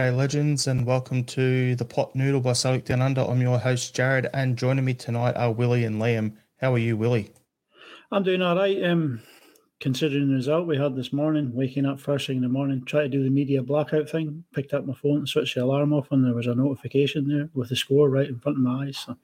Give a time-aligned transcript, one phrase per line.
[0.00, 3.20] G'day, legends, and welcome to the Pot Noodle by Celtic Down Under.
[3.20, 6.36] I'm your host, Jared, and joining me tonight are Willie and Liam.
[6.58, 7.30] How are you, Willie?
[8.10, 8.82] I'm doing all right.
[8.82, 9.20] Um,
[9.78, 13.02] considering the result we had this morning, waking up first thing in the morning, try
[13.02, 16.24] to do the media blackout thing, picked up my phone, switched the alarm off, and
[16.24, 18.96] there was a notification there with the score right in front of my eyes.
[18.96, 19.18] So,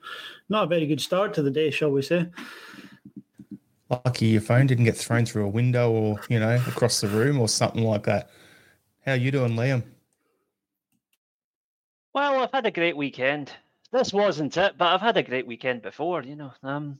[0.50, 2.26] not a very good start to the day, shall we say?
[3.88, 7.40] Lucky your phone didn't get thrown through a window or you know across the room
[7.40, 8.28] or something like that.
[9.06, 9.82] How you doing, Liam?
[12.16, 13.52] Well, I've had a great weekend.
[13.92, 16.50] This wasn't it, but I've had a great weekend before, you know.
[16.62, 16.98] Um,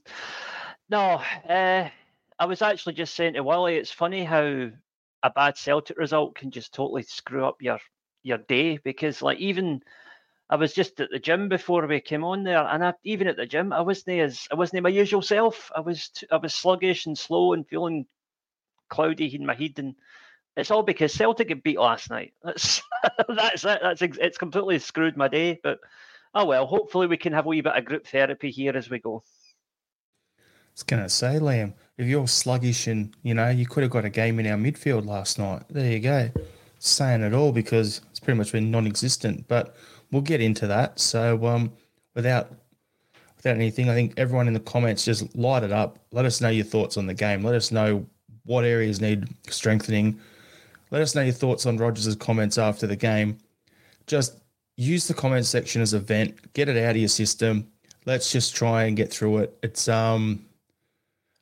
[0.91, 1.89] no, uh,
[2.37, 4.69] I was actually just saying to Willie, it's funny how
[5.23, 7.79] a bad Celtic result can just totally screw up your
[8.21, 9.81] your day because, like, even
[10.51, 13.37] I was just at the gym before we came on there, and I, even at
[13.37, 15.71] the gym, I wasn't as I wasn't my usual self.
[15.75, 18.05] I was t- I was sluggish and slow and feeling
[18.87, 19.95] cloudy in my head and
[20.57, 22.33] it's all because Celtic get beat last night.
[22.43, 22.81] That's
[23.29, 23.79] that's it.
[23.81, 25.59] That's it's completely screwed my day.
[25.61, 25.79] But
[26.33, 26.65] oh well.
[26.65, 29.23] Hopefully we can have a wee bit of group therapy here as we go.
[30.39, 30.41] I
[30.73, 34.09] was gonna say, Liam, if you're sluggish and you know you could have got a
[34.09, 35.63] game in our midfield last night.
[35.69, 36.31] There you go.
[36.79, 39.47] Saying it all because it's pretty much been non-existent.
[39.47, 39.75] But
[40.11, 40.99] we'll get into that.
[40.99, 41.71] So um,
[42.15, 42.51] without
[43.37, 45.99] without anything, I think everyone in the comments just light it up.
[46.11, 47.43] Let us know your thoughts on the game.
[47.43, 48.07] Let us know
[48.45, 50.19] what areas need strengthening
[50.91, 53.37] let us know your thoughts on Rodgers' comments after the game.
[54.05, 54.39] Just
[54.77, 57.67] use the comment section as a vent, get it out of your system.
[58.05, 59.57] Let's just try and get through it.
[59.61, 60.45] It's um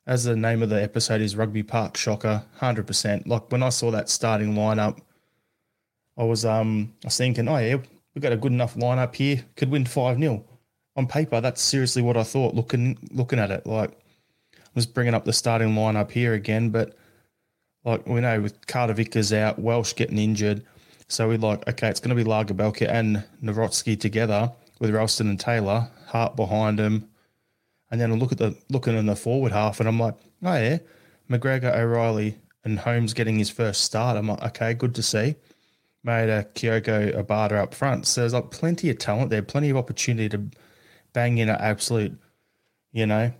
[0.06, 3.26] as the name of the episode is Rugby Park Shocker, hundred percent.
[3.26, 4.98] Like when I saw that starting lineup,
[6.16, 7.76] I was um I was thinking, oh yeah,
[8.14, 10.44] we've got a good enough lineup here, could win five 0
[10.96, 12.54] On paper, that's seriously what I thought.
[12.54, 16.96] Looking looking at it, like I was bringing up the starting lineup here again, but
[17.86, 20.62] like we know with Carter Vickers out, Welsh getting injured,
[21.08, 25.40] so we're like, okay, it's going to be Lagerbielke and Nawrocki together with Ralston and
[25.40, 27.08] Taylor, Hart behind him,
[27.90, 30.56] and then I look at the looking in the forward half, and I'm like, oh
[30.56, 30.78] yeah,
[31.30, 34.16] McGregor, O'Riley, and Holm getting his first start.
[34.16, 35.36] I'm like, okay, good to see.
[36.04, 40.28] Maeda Kyogo Abada up front, so there's like plenty of talent there, plenty of opportunity
[40.30, 40.42] to
[41.12, 42.16] bang in an absolute,
[42.92, 43.32] you know,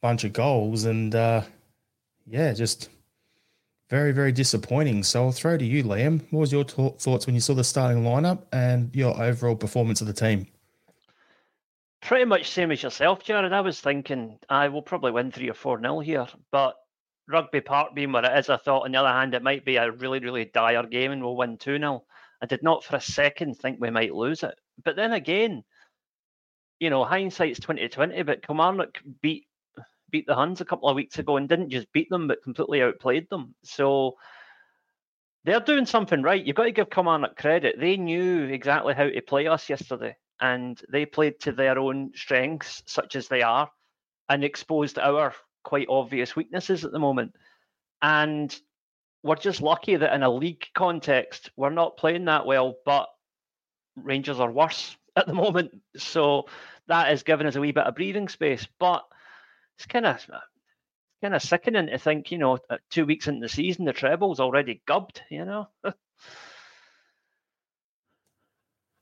[0.00, 1.42] bunch of goals, and uh,
[2.26, 2.88] yeah, just
[3.94, 5.04] very, very disappointing.
[5.04, 6.20] So I'll throw to you, Liam.
[6.32, 10.00] What was your t- thoughts when you saw the starting lineup and your overall performance
[10.00, 10.48] of the team?
[12.02, 13.52] Pretty much same as yourself, Jared.
[13.52, 16.74] I was thinking I will probably win three or four nil here, but
[17.28, 19.76] Rugby Park being what it is, I thought on the other hand it might be
[19.76, 22.04] a really, really dire game and we'll win two 0
[22.42, 24.56] I did not for a second think we might lose it.
[24.84, 25.62] But then again,
[26.80, 28.24] you know, hindsight's twenty twenty.
[28.24, 29.46] But Kilmarnock beat
[30.14, 32.80] beat the Huns a couple of weeks ago and didn't just beat them, but completely
[32.80, 33.52] outplayed them.
[33.64, 34.14] So
[35.42, 36.44] they're doing something right.
[36.44, 37.80] You've got to give Kilmarnock credit.
[37.80, 42.84] They knew exactly how to play us yesterday, and they played to their own strengths,
[42.86, 43.68] such as they are,
[44.28, 47.34] and exposed our quite obvious weaknesses at the moment.
[48.00, 48.56] And
[49.24, 53.08] we're just lucky that in a league context, we're not playing that well, but
[53.96, 55.72] Rangers are worse at the moment.
[55.96, 56.46] So
[56.86, 58.68] that has given us a wee bit of breathing space.
[58.78, 59.04] But
[59.76, 60.26] it's kind of
[61.22, 62.58] kind of sickening to think, you know,
[62.90, 65.68] two weeks into the season, the treble's already gubbed, you know.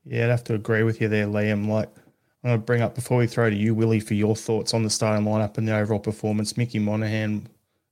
[0.05, 1.69] yeah, I'd have to agree with you there, Liam.
[1.69, 1.89] Like,
[2.45, 4.83] I'm going to bring up before we throw to you, Willie, for your thoughts on
[4.83, 6.57] the starting lineup and the overall performance.
[6.57, 7.49] Mickey Monaghan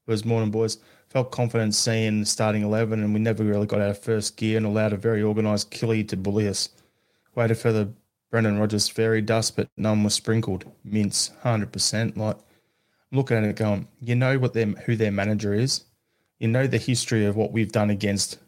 [0.06, 0.78] was morning boys.
[1.08, 4.56] Felt confident seeing the starting eleven, and we never really got out of first gear
[4.56, 6.68] and allowed a very organised Killy to bully us.
[7.34, 7.92] Waited for the
[8.30, 10.70] Brendan Rodgers fairy dust, but none was sprinkled.
[10.84, 12.16] Mince, hundred percent.
[12.16, 12.36] Like
[13.12, 15.84] looking at it going, you know what them who their manager is,
[16.38, 18.38] you know the history of what we've done against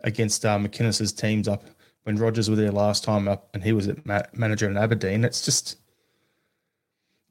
[0.00, 1.64] against uh, McInnes's teams up
[2.04, 5.24] when Rodgers was there last time up and he was at ma- manager in Aberdeen.
[5.24, 5.78] It's just,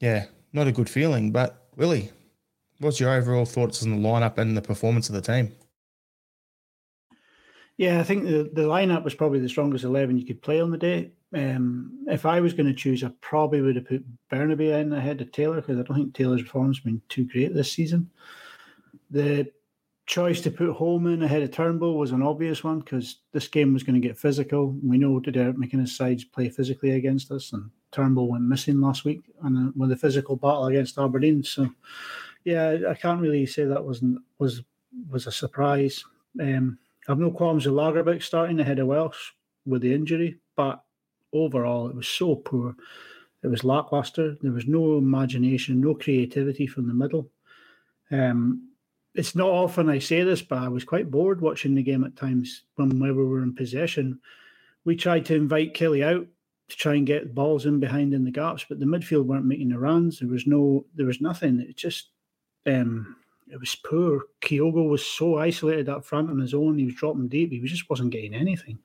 [0.00, 1.32] yeah, not a good feeling.
[1.32, 2.10] But Willie,
[2.78, 5.52] what's your overall thoughts on the lineup and the performance of the team?
[7.76, 10.70] Yeah, I think the, the lineup was probably the strongest 11 you could play on
[10.70, 11.12] the day.
[11.34, 15.20] Um, if I was going to choose, I probably would have put Bernabei in ahead
[15.20, 18.10] of Taylor because I don't think Taylor's performance has been too great this season.
[19.10, 19.50] The
[20.06, 23.82] choice to put Holman ahead of Turnbull was an obvious one because this game was
[23.82, 24.78] going to get physical.
[24.82, 29.04] We know the Derek McInnes sides play physically against us, and Turnbull went missing last
[29.04, 31.42] week and with the physical battle against Aberdeen.
[31.42, 31.68] So,
[32.44, 34.62] yeah, I can't really say that wasn't was
[35.10, 36.04] was a surprise.
[36.40, 39.32] Um, I've no qualms with Lagerbäck starting ahead of Welsh
[39.64, 40.82] with the injury, but
[41.32, 42.74] overall it was so poor.
[43.42, 44.36] It was lackluster.
[44.42, 47.30] There was no imagination, no creativity from the middle.
[48.10, 48.70] Um,
[49.14, 52.16] it's not often I say this, but I was quite bored watching the game at
[52.16, 54.20] times when we were in possession.
[54.84, 56.26] We tried to invite Kelly out
[56.68, 59.46] to try and get the balls in behind in the gaps, but the midfield weren't
[59.46, 60.18] making the runs.
[60.18, 61.60] There was no, there was nothing.
[61.60, 62.10] It just,
[62.66, 63.16] um,
[63.48, 64.24] it was poor.
[64.40, 66.78] Kyogo was so isolated up front on his own.
[66.78, 67.50] He was dropping deep.
[67.50, 68.78] He just wasn't getting anything.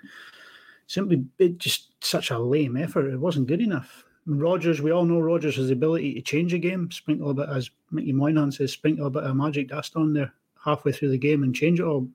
[0.87, 3.11] Simply, it just such a lame effort.
[3.11, 4.05] It wasn't good enough.
[4.25, 7.49] Rodgers, we all know Rodgers has the ability to change a game, sprinkle a bit,
[7.49, 11.17] as Mickey Moynihan says, sprinkle a bit of magic dust on there halfway through the
[11.17, 12.01] game and change it all.
[12.01, 12.09] There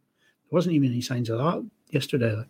[0.52, 2.44] wasn't even any signs of that yesterday.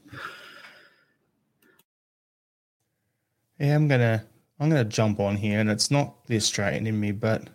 [3.58, 4.22] Yeah, I'm gonna
[4.60, 7.48] I'm gonna jump on here, and it's not the Australian in me, but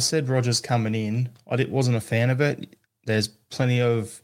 [0.00, 1.28] I said Rodgers coming in.
[1.46, 2.74] I wasn't a fan of it.
[3.04, 4.22] There's plenty of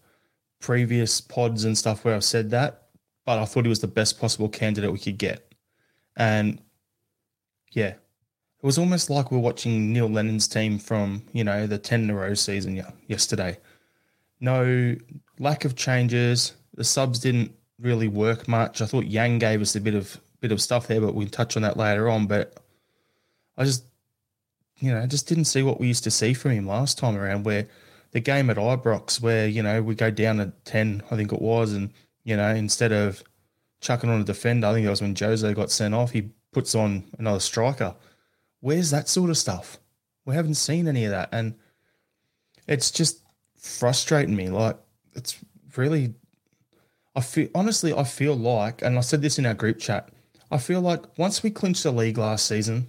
[0.58, 2.84] previous pods and stuff where I've said that,
[3.26, 5.52] but I thought he was the best possible candidate we could get.
[6.17, 6.62] And
[7.73, 11.76] yeah, it was almost like we are watching Neil Lennon's team from, you know, the
[11.76, 13.58] 10 in a row season yesterday.
[14.40, 14.96] No
[15.38, 16.55] lack of changes.
[16.73, 18.81] The subs didn't really work much.
[18.81, 21.32] I thought Yang gave us a bit of bit of stuff there, but we can
[21.32, 22.26] touch on that later on.
[22.26, 22.61] But
[23.58, 23.84] I just
[24.78, 27.44] you know, just didn't see what we used to see from him last time around,
[27.44, 27.67] where
[28.12, 31.40] the game at Ibrox, where, you know, we go down to 10, I think it
[31.40, 31.90] was, and,
[32.25, 33.23] you know, instead of
[33.81, 36.75] chucking on a defender, I think that was when Jose got sent off, he puts
[36.75, 37.94] on another striker.
[38.61, 39.78] Where's that sort of stuff?
[40.25, 41.28] We haven't seen any of that.
[41.32, 41.55] And
[42.67, 43.23] it's just
[43.58, 44.49] frustrating me.
[44.49, 44.76] Like,
[45.14, 45.38] it's
[45.76, 46.14] really,
[47.14, 50.08] I feel, honestly, I feel like, and I said this in our group chat,
[50.50, 52.88] I feel like once we clinched the league last season,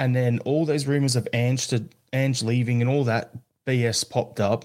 [0.00, 3.32] and then all those rumors of Ange to Ange leaving and all that
[3.66, 4.64] BS popped up.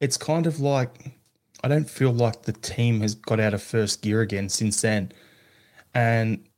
[0.00, 1.12] It's kind of like
[1.62, 5.12] I don't feel like the team has got out of first gear again since then.
[5.94, 6.48] And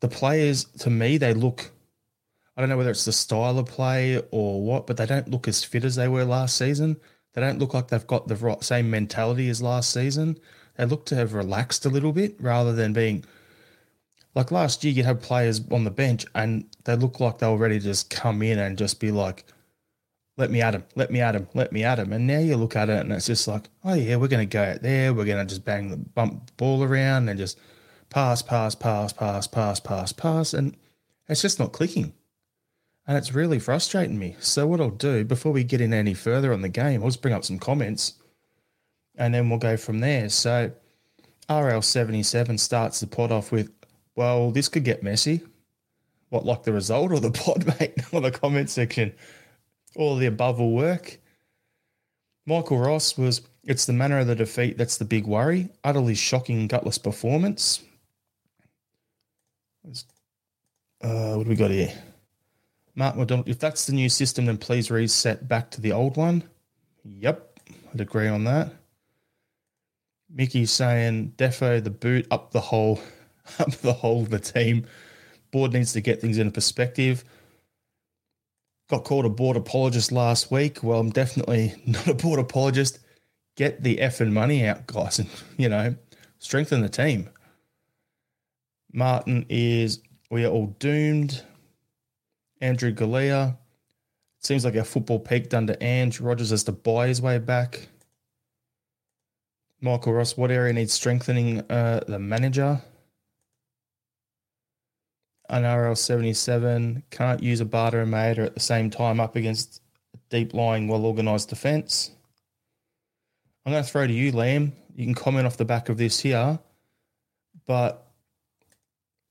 [0.00, 1.72] the players, to me, they look
[2.54, 5.48] I don't know whether it's the style of play or what, but they don't look
[5.48, 6.98] as fit as they were last season.
[7.32, 10.38] They don't look like they've got the same mentality as last season.
[10.76, 13.24] They look to have relaxed a little bit rather than being
[14.36, 17.56] like last year, you'd have players on the bench and they look like they were
[17.56, 19.44] ready to just come in and just be like,
[20.36, 22.12] let me at him, let me at him, let me at him.
[22.12, 24.52] And now you look at it and it's just like, oh yeah, we're going to
[24.52, 25.14] go out there.
[25.14, 27.58] We're going to just bang the bump ball around and just
[28.10, 30.52] pass, pass, pass, pass, pass, pass, pass.
[30.52, 30.76] And
[31.28, 32.12] it's just not clicking.
[33.06, 34.36] And it's really frustrating me.
[34.38, 37.22] So what I'll do before we get in any further on the game, I'll just
[37.22, 38.14] bring up some comments
[39.16, 40.28] and then we'll go from there.
[40.28, 40.72] So
[41.48, 43.70] RL77 starts the pod off with,
[44.16, 45.42] well, this could get messy.
[46.30, 49.14] What, like the result or the pod, mate, or the comment section?
[49.94, 51.18] All the above will work.
[52.46, 55.68] Michael Ross was, it's the manner of the defeat that's the big worry.
[55.84, 57.82] Utterly shocking, gutless performance.
[61.02, 61.92] Uh, what do we got here?
[62.94, 66.42] Mark McDonald, if that's the new system, then please reset back to the old one.
[67.04, 67.60] Yep,
[67.92, 68.72] I'd agree on that.
[70.30, 73.00] Mickey's saying defo the boot up the hole
[73.82, 74.86] the whole of the team.
[75.50, 77.24] Board needs to get things into perspective.
[78.88, 80.82] Got called a board apologist last week.
[80.82, 83.00] Well, I'm definitely not a board apologist.
[83.56, 85.96] Get the effing money out, guys, and you know,
[86.38, 87.30] strengthen the team.
[88.92, 90.00] Martin is
[90.30, 91.42] we are all doomed.
[92.60, 93.56] Andrew Galea.
[94.40, 96.20] Seems like our football peaked under Ange.
[96.20, 97.88] Rodgers has to buy his way back.
[99.80, 101.60] Michael Ross, what area needs strengthening?
[101.70, 102.80] Uh, the manager
[105.50, 109.80] an RL77 can't use Abada and Maeda at the same time up against
[110.14, 112.10] a deep lying, well organised defence.
[113.64, 114.72] I'm going to throw to you, Liam.
[114.94, 116.58] You can comment off the back of this here,
[117.66, 118.06] but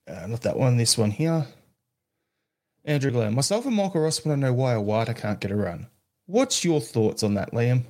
[0.07, 1.45] uh, not that one, this one here.
[2.83, 5.87] Andrew Glenn, myself and Michael Ross want to know why Iwata can't get a run.
[6.27, 7.83] What's your thoughts on that, Liam?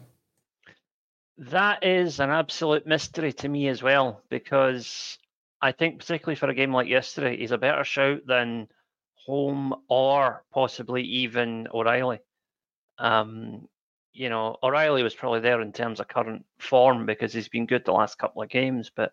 [1.38, 5.18] That is an absolute mystery to me as well, because
[5.66, 8.68] I think particularly for a game like yesterday, he's a better shout than
[9.16, 12.20] Holm or possibly even O'Riley.
[13.00, 13.68] Um,
[14.14, 17.84] you know, O'Riley was probably there in terms of current form because he's been good
[17.84, 19.12] the last couple of games, but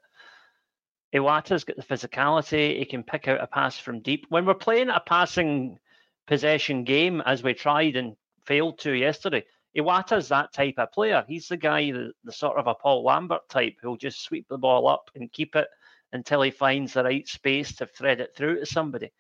[1.14, 2.78] Iwata's got the physicality.
[2.78, 4.26] He can pick out a pass from deep.
[4.28, 5.78] When we're playing a passing
[6.26, 11.24] possession game, as we tried and failed to yesterday, Iwata's that type of player.
[11.26, 14.58] He's the guy, the, the sort of a Paul Lambert type who'll just sweep the
[14.58, 15.68] ball up and keep it
[16.12, 19.12] until he finds the right space to thread it through to somebody.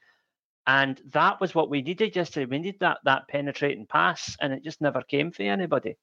[0.66, 2.46] And that was what we needed yesterday.
[2.46, 5.96] We needed that that penetrating pass, and it just never came for anybody.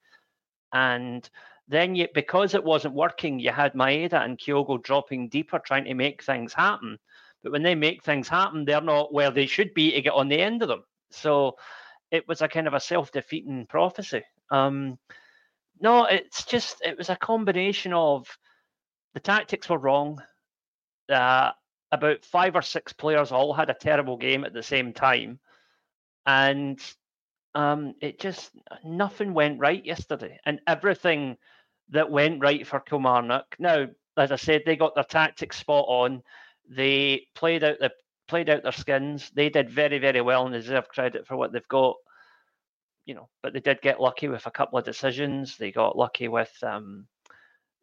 [0.73, 1.27] And
[1.67, 5.93] then you, because it wasn't working, you had Maeda and Kyogo dropping deeper, trying to
[5.93, 6.97] make things happen.
[7.41, 10.27] But when they make things happen, they're not where they should be to get on
[10.27, 10.83] the end of them.
[11.11, 11.55] So
[12.11, 14.23] it was a kind of a self-defeating prophecy.
[14.51, 14.97] Um,
[15.79, 18.27] no, it's just it was a combination of
[19.13, 20.21] the tactics were wrong.
[21.09, 21.51] Uh,
[21.91, 25.39] about five or six players all had a terrible game at the same time,
[26.25, 26.79] and
[27.55, 28.51] um, it just
[28.83, 31.37] nothing went right yesterday, and everything
[31.89, 33.55] that went right for Kilmarnock.
[33.57, 33.87] Now,
[34.17, 36.21] as I said, they got their tactics spot on.
[36.69, 37.91] They played out the
[38.27, 39.31] played out their skins.
[39.33, 41.95] They did very, very well and deserve credit for what they've got.
[43.05, 45.57] You know, but they did get lucky with a couple of decisions.
[45.57, 47.07] They got lucky with um,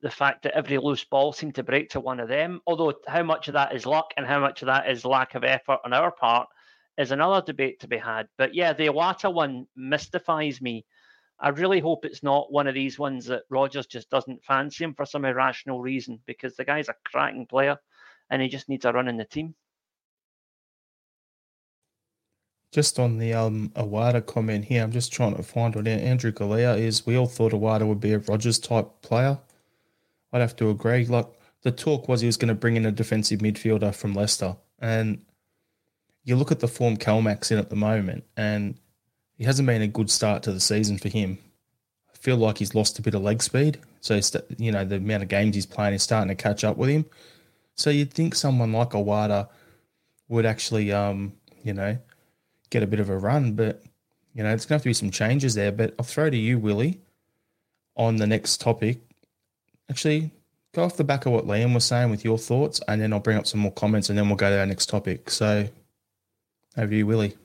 [0.06, 2.60] the fact that every loose ball seemed to break to one of them.
[2.64, 5.42] Although how much of that is luck and how much of that is lack of
[5.42, 6.48] effort on our part
[6.96, 8.28] is another debate to be had.
[8.38, 10.86] But yeah, the Iwata one mystifies me
[11.38, 14.94] I really hope it's not one of these ones that Rodgers just doesn't fancy him
[14.94, 17.76] for some irrational reason because the guy's a cracking player
[18.30, 19.54] and he just needs a run in the team.
[22.72, 26.78] Just on the um Iwata comment here, I'm just trying to find what Andrew Galea
[26.78, 27.06] is.
[27.06, 29.38] We all thought Iwata would be a Rodgers type player.
[30.36, 31.06] I'd have to agree.
[31.06, 31.26] Like
[31.62, 35.24] the talk was he was going to bring in a defensive midfielder from Leicester, and
[36.24, 38.78] you look at the form Calmac's in at the moment, and
[39.38, 41.38] he hasn't been a good start to the season for him.
[42.12, 43.78] I feel like he's lost a bit of leg speed.
[44.00, 44.20] So,
[44.58, 47.06] you know, the amount of games he's playing is starting to catch up with him.
[47.74, 49.48] So you'd think someone like Iwata
[50.28, 51.96] would actually, um, you know,
[52.70, 53.52] get a bit of a run.
[53.54, 53.82] But,
[54.34, 55.72] you know, there's going to have to be some changes there.
[55.72, 57.00] But I'll throw to you, Willie,
[57.96, 59.00] on the next topic.
[59.90, 60.30] Actually,
[60.74, 63.20] go off the back of what Liam was saying with your thoughts, and then I'll
[63.20, 65.30] bring up some more comments, and then we'll go to our next topic.
[65.30, 65.68] So,
[66.76, 67.36] over to you, Willie.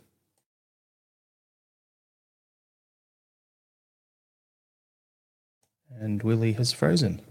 [6.02, 7.22] and Willie has frozen.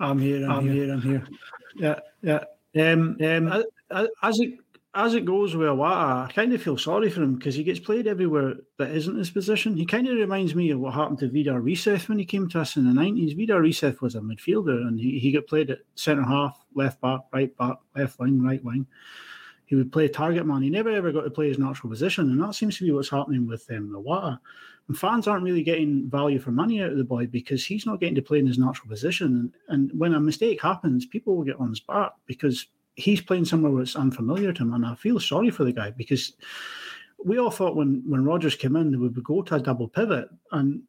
[0.00, 0.44] I'm here.
[0.44, 0.92] I'm, I'm here, here.
[0.94, 1.28] I'm here.
[1.76, 2.92] Yeah, yeah.
[2.92, 3.64] Um, um,
[4.22, 4.54] as it
[4.94, 7.80] as it goes with Iwata, I kind of feel sorry for him because he gets
[7.80, 9.76] played everywhere that isn't his position.
[9.76, 12.60] He kind of reminds me of what happened to Vidar Riseth when he came to
[12.60, 13.32] us in the nineties.
[13.32, 17.20] Vidar Riseth was a midfielder and he, he got played at centre half, left back,
[17.32, 18.86] right back, left wing, right wing.
[19.64, 20.60] He would play target man.
[20.60, 23.08] He never ever got to play his natural position, and that seems to be what's
[23.08, 24.38] happening with um, Iwata.
[24.88, 27.98] And fans aren't really getting value for money out of the boy because he's not
[27.98, 29.52] getting to play in his natural position.
[29.68, 33.44] And, and when a mistake happens, people will get on his back because he's playing
[33.44, 34.74] somewhere where it's unfamiliar to him.
[34.74, 36.34] And I feel sorry for the guy because
[37.24, 40.28] we all thought when when Rodgers came in, they would go to a double pivot.
[40.50, 40.82] And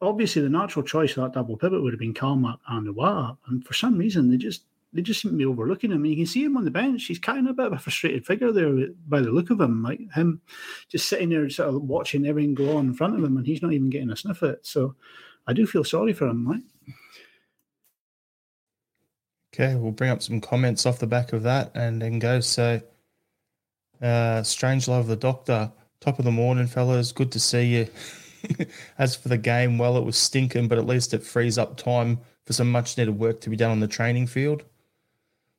[0.00, 3.36] obviously, the natural choice of that double pivot would have been Calmac and Iwata.
[3.48, 6.02] And for some reason, they just they just seem to be overlooking him.
[6.02, 7.04] And you can see him on the bench.
[7.04, 9.82] He's kind of a bit of a frustrated figure there by the look of him.
[9.82, 10.40] Like him
[10.88, 13.62] just sitting there, sort of watching everything go on in front of him, and he's
[13.62, 14.66] not even getting a sniff at it.
[14.66, 14.94] So
[15.46, 16.62] I do feel sorry for him, right?
[19.60, 22.40] Okay, we'll bring up some comments off the back of that and then go.
[22.40, 22.80] So,
[24.00, 27.12] uh, Strange Love the Doctor, top of the morning, fellas.
[27.12, 27.88] Good to see you.
[28.98, 32.20] As for the game, well, it was stinking, but at least it frees up time
[32.46, 34.64] for some much needed work to be done on the training field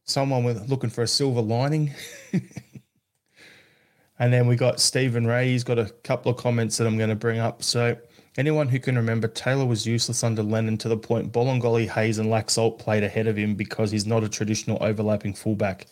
[0.05, 1.93] someone with looking for a silver lining.
[4.19, 5.49] and then we got Stephen Ray.
[5.49, 7.63] He's got a couple of comments that I'm going to bring up.
[7.63, 7.97] So
[8.37, 12.29] anyone who can remember, Taylor was useless under Lennon to the point Bolingoli, Hayes, and
[12.29, 15.87] Laxalt played ahead of him because he's not a traditional overlapping fullback.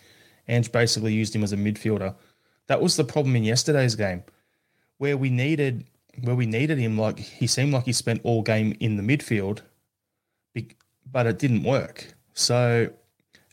[0.47, 2.15] Ange basically used him as a midfielder.
[2.67, 4.23] That was the problem in yesterday's game,
[4.97, 5.85] where we needed
[6.23, 6.97] where we needed him.
[6.97, 9.61] Like he seemed like he spent all game in the midfield,
[11.11, 12.13] but it didn't work.
[12.33, 12.89] So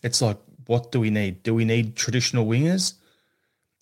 [0.03, 1.43] it's like what do we need?
[1.43, 2.95] Do we need traditional wingers,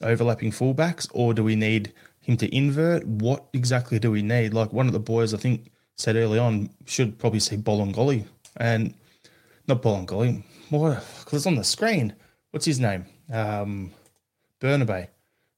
[0.02, 1.92] overlapping fullbacks, or do we need
[2.24, 3.06] him to invert?
[3.06, 4.54] What exactly do we need?
[4.54, 8.26] Like one of the boys, I think, said early on, should probably see Bolingoli
[8.56, 8.94] and
[9.68, 10.42] not Bolingoli.
[10.70, 11.04] What?
[11.20, 12.14] Because it's on the screen.
[12.50, 13.06] What's his name?
[13.32, 13.92] Um,
[14.60, 15.08] Bernabei.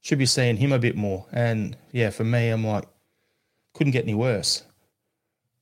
[0.01, 1.27] Should be seeing him a bit more.
[1.33, 2.85] And yeah, for me, I'm like,
[3.75, 4.63] couldn't get any worse.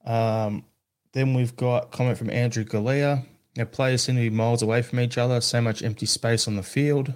[0.04, 0.64] Um,
[1.12, 3.24] Then we've got comment from Andrew Galea.
[3.56, 6.56] Now players seem to be miles away from each other, so much empty space on
[6.56, 7.14] the field.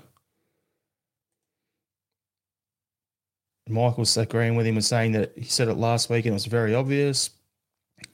[3.68, 6.46] Michael's agreeing with him and saying that he said it last week and it was
[6.46, 7.30] very obvious.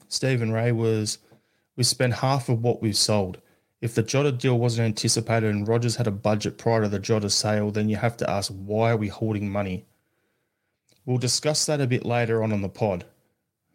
[0.07, 1.17] Stephen Ray was,
[1.75, 3.39] we spent half of what we've sold.
[3.81, 7.29] If the Jota deal wasn't anticipated and Rodgers had a budget prior to the Jota
[7.29, 9.85] sale, then you have to ask why are we hoarding money?
[11.05, 13.05] We'll discuss that a bit later on on the pod.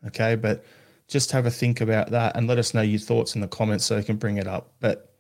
[0.07, 0.65] Okay, but
[1.07, 3.85] just have a think about that and let us know your thoughts in the comments
[3.85, 4.73] so you can bring it up.
[4.81, 5.15] But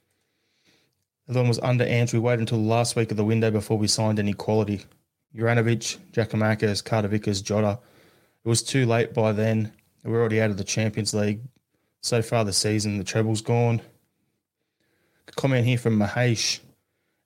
[1.28, 2.20] the one was under Andrew.
[2.20, 4.86] We wait until last week of the window before we signed any quality.
[5.34, 7.78] Juranovic, Giakoumakis, Carter Vickers, Jota.
[8.44, 9.72] It was too late by then.
[10.04, 11.40] We're already out of the Champions League.
[12.02, 13.82] So far this season, the treble's gone.
[15.36, 16.60] Comment here from Mahesh.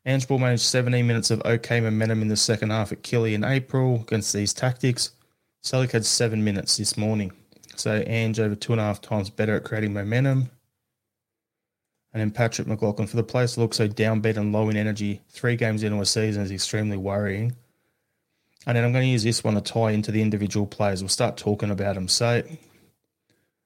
[0.04, 3.44] Ange Ball managed 17 minutes of okay momentum in the second half at Killy in
[3.44, 5.12] April against these tactics.
[5.62, 7.32] Celtic had seven minutes this morning.
[7.76, 10.50] So Ange over two and a half times better at creating momentum.
[12.12, 15.22] And then Patrick McLaughlin, for the players to look so downbeat and low in energy
[15.30, 17.56] three games into a season is extremely worrying.
[18.66, 21.02] And then I'm going to use this one to tie into the individual players.
[21.02, 22.08] We'll start talking about them.
[22.08, 22.58] So, a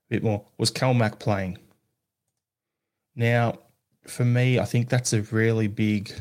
[0.08, 0.44] bit more.
[0.58, 1.58] Was Calmac playing?
[3.14, 3.58] Now,
[4.06, 6.12] for me, I think that's a really big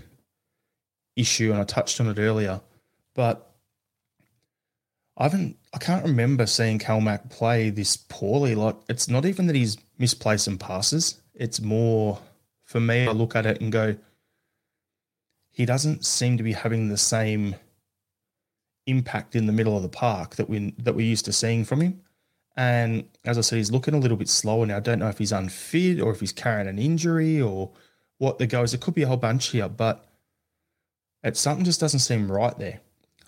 [1.15, 2.61] issue, and I touched on it earlier.
[3.15, 3.51] But
[5.17, 8.53] I haven't, I can't remember seeing Calmac play this poorly.
[8.53, 11.19] Like, it's not even that he's misplaced some passes.
[11.33, 12.19] It's more,
[12.63, 13.95] for me, I look at it and go,
[15.49, 17.55] he doesn't seem to be having the same
[18.87, 21.81] impact in the middle of the park that we that we're used to seeing from
[21.81, 22.01] him.
[22.55, 24.77] And as I said, he's looking a little bit slower now.
[24.77, 27.69] I don't know if he's unfit or if he's carrying an injury or
[28.17, 28.73] what the goes.
[28.73, 30.05] It could be a whole bunch here, but
[31.23, 32.79] it something just doesn't seem right there.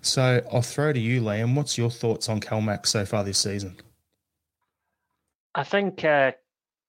[0.02, 1.56] So I'll throw to you, Liam.
[1.56, 3.78] What's your thoughts on Calmac so far this season?
[5.54, 6.32] I think uh,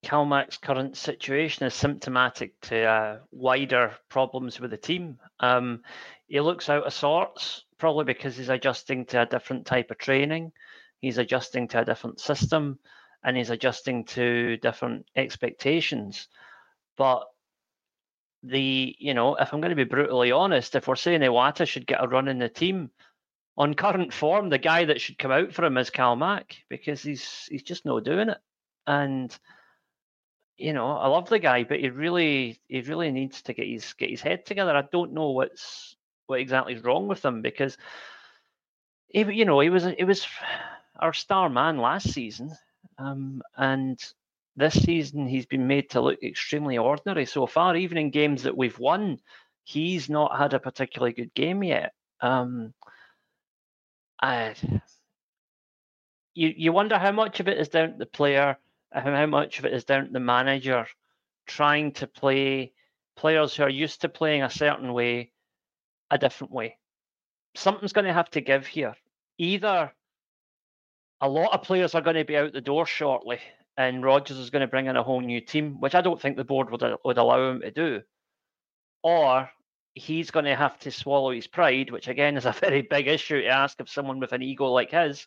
[0.04, 5.18] Calmac's current situation is symptomatic to uh, wider problems with the team.
[5.40, 5.82] Um,
[6.26, 10.52] he looks out of sorts probably because he's adjusting to a different type of training,
[11.00, 12.78] he's adjusting to a different system,
[13.24, 16.28] and he's adjusting to different expectations.
[16.96, 17.24] But
[18.42, 21.86] the, you know, if I'm going to be brutally honest, if we're saying Iwata should
[21.86, 22.90] get a run in the team,
[23.56, 27.46] on current form, the guy that should come out for him is Calmac because he's
[27.50, 28.38] he's just not doing it.
[28.86, 29.36] And
[30.56, 33.92] you know, I love the guy, but he really he really needs to get his
[33.94, 34.74] get his head together.
[34.74, 35.96] I don't know what's
[36.30, 37.76] what exactly is wrong with him because
[39.08, 40.26] he, you know, he was it was
[40.98, 42.52] our star man last season,
[42.98, 44.00] um, and
[44.56, 47.76] this season he's been made to look extremely ordinary so far.
[47.76, 49.18] Even in games that we've won,
[49.64, 51.92] he's not had a particularly good game yet.
[52.20, 52.72] Um,
[54.22, 54.54] I,
[56.34, 58.56] you you wonder how much of it is down to the player,
[58.92, 60.86] how much of it is down to the manager
[61.46, 62.72] trying to play
[63.16, 65.32] players who are used to playing a certain way
[66.10, 66.76] a different way.
[67.56, 68.94] Something's going to have to give here.
[69.38, 69.92] Either
[71.20, 73.38] a lot of players are going to be out the door shortly,
[73.76, 76.36] and Rodgers is going to bring in a whole new team, which I don't think
[76.36, 78.02] the board would, would allow him to do.
[79.02, 79.50] Or
[79.94, 83.42] he's going to have to swallow his pride, which again is a very big issue
[83.42, 85.26] to ask of someone with an ego like his,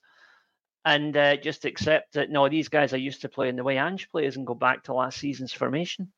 [0.86, 4.10] and uh, just accept that no, these guys are used to playing the way Ange
[4.10, 6.12] plays and go back to last season's formation.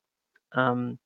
[0.53, 0.97] Um,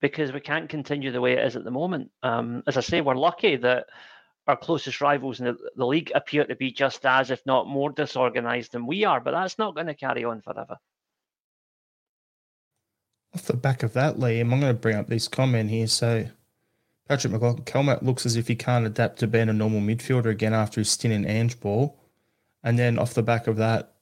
[0.00, 2.10] because we can't continue the way it is at the moment.
[2.22, 3.86] Um, as I say, we're lucky that
[4.46, 7.90] our closest rivals in the, the, league appear to be just as, if not more,
[7.90, 10.76] disorganised than we are, but that's not going to carry on forever.
[13.34, 15.86] Off the back of that, Liam, I'm going to bring up this comment here.
[15.86, 16.28] So,
[17.08, 20.54] Patrick McLaughlin, Calmac looks as if he can't adapt to being a normal midfielder again
[20.54, 22.00] after his stint in Ange ball.
[22.64, 23.92] And then off the back of that,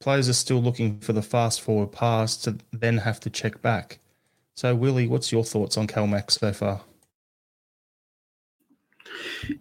[0.00, 4.00] players are still looking for the fast forward pass to then have to check back.
[4.56, 6.80] So, Willie, what's your thoughts on Calmac so far?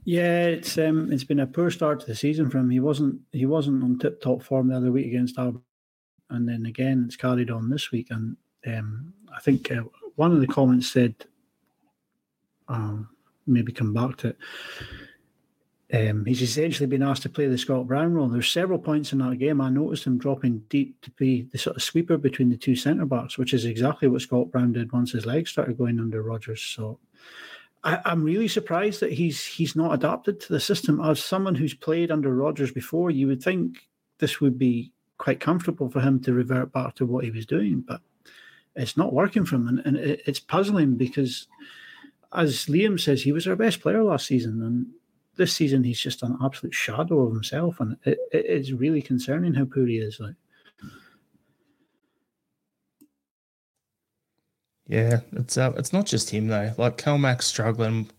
[0.06, 2.70] Yeah, it's um, it's been a poor start to the season for him.
[2.70, 5.64] He wasn't he wasn't on tip top form the other week against Albion,
[6.30, 8.08] and then again it's carried on this week.
[8.12, 9.84] And um, I think uh,
[10.16, 11.16] one of the comments said,
[12.68, 13.10] um,
[13.48, 14.38] maybe come back to it.
[15.94, 18.28] Um, he's essentially been asked to play the Scott Brown role.
[18.28, 19.62] There's several points in that game.
[19.62, 23.06] I noticed him dropping deep to be the sort of sweeper between the two centre
[23.06, 26.62] backs, which is exactly what Scott Brown did once his legs started going under Rodgers.
[26.62, 26.98] So
[27.84, 31.00] I, am really surprised that he's he's not adapted to the system.
[31.00, 35.92] As someone who's played under Rodgers before, you would think this would be quite comfortable
[35.92, 38.02] for him to revert back to what he was doing, but
[38.76, 41.48] it's not working for him, and, and it, it's puzzling because,
[42.34, 44.88] as Liam says, he was our best player last season, and
[45.36, 49.54] this season he's just an absolute shadow of himself, and it, it, it's really concerning
[49.54, 50.20] how poor he is.
[50.20, 50.36] Like,
[54.88, 56.74] yeah, it's uh, it's not just him though.
[56.78, 58.10] Like Calmac's struggling.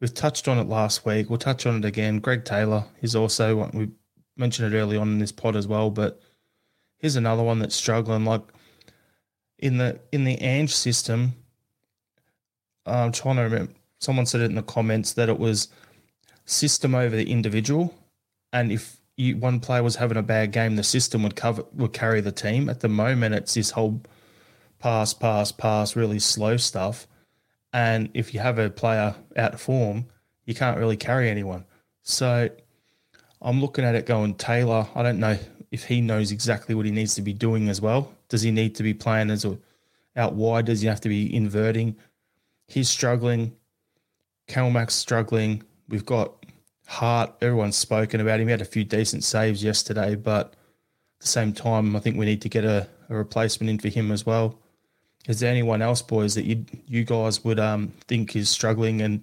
[0.00, 1.28] We've touched on it last week.
[1.28, 2.20] We'll touch on it again.
[2.20, 3.88] Greg Taylor is also we
[4.36, 6.20] mentioned it early on in this pod as well, but
[6.98, 8.24] here's another one that's struggling.
[8.24, 8.42] Like
[9.58, 11.34] in the in the Ange system,
[12.86, 13.72] I'm trying to remember.
[14.00, 15.68] Someone said it in the comments that it was
[16.48, 17.94] system over the individual,
[18.52, 21.92] and if you, one player was having a bad game, the system would cover would
[21.92, 22.68] carry the team.
[22.68, 24.00] At the moment, it's this whole
[24.78, 27.06] pass, pass, pass, really slow stuff.
[27.72, 30.06] And if you have a player out of form,
[30.46, 31.66] you can't really carry anyone.
[32.02, 32.48] So
[33.42, 35.36] I'm looking at it going, Taylor, I don't know
[35.70, 38.12] if he knows exactly what he needs to be doing as well.
[38.28, 39.58] Does he need to be playing as a
[40.16, 40.66] out wide?
[40.66, 41.96] Does he have to be inverting?
[42.68, 43.54] He's struggling.
[44.46, 45.62] Calmac's struggling.
[45.88, 46.37] We've got
[46.88, 47.34] Hart.
[47.42, 48.48] Everyone's spoken about him.
[48.48, 52.24] He had a few decent saves yesterday, but at the same time, I think we
[52.24, 54.58] need to get a, a replacement in for him as well.
[55.28, 59.22] Is there anyone else, boys, that you you guys would um, think is struggling and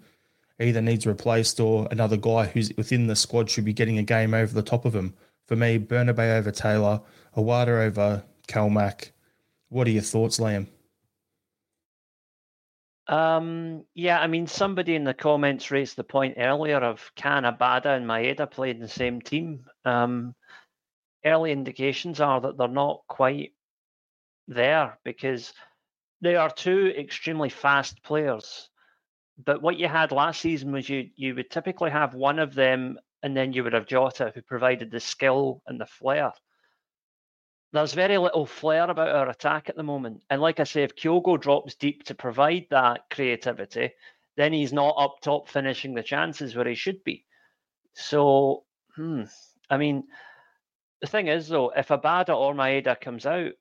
[0.59, 4.35] either needs replaced or another guy who's within the squad should be getting a game
[4.35, 5.15] over the top of him?
[5.47, 7.01] For me, Bernabei over Taylor,
[7.35, 9.09] Iwata over Calmac.
[9.69, 10.67] What are your thoughts, Liam?
[13.07, 17.95] Um, yeah, I mean, somebody in the comments raised the point earlier of can Abada
[17.95, 19.65] and Maeda play in the same team?
[19.83, 20.33] Um,
[21.23, 23.53] early indications are that they're not quite
[24.47, 25.53] there because
[26.21, 28.69] they are two extremely fast players.
[29.43, 32.97] But what you had last season was you you would typically have one of them,
[33.21, 36.31] and then you would have Jota who provided the skill and the flair.
[37.73, 40.23] There's very little flair about our attack at the moment.
[40.29, 43.91] And like I say, if Kyogo drops deep to provide that creativity,
[44.37, 47.25] then he's not up top finishing the chances where he should be.
[47.93, 48.63] So,
[48.95, 49.23] hmm,
[49.69, 50.03] I mean,
[51.01, 53.51] the thing is though, if Abada or Maeda comes out,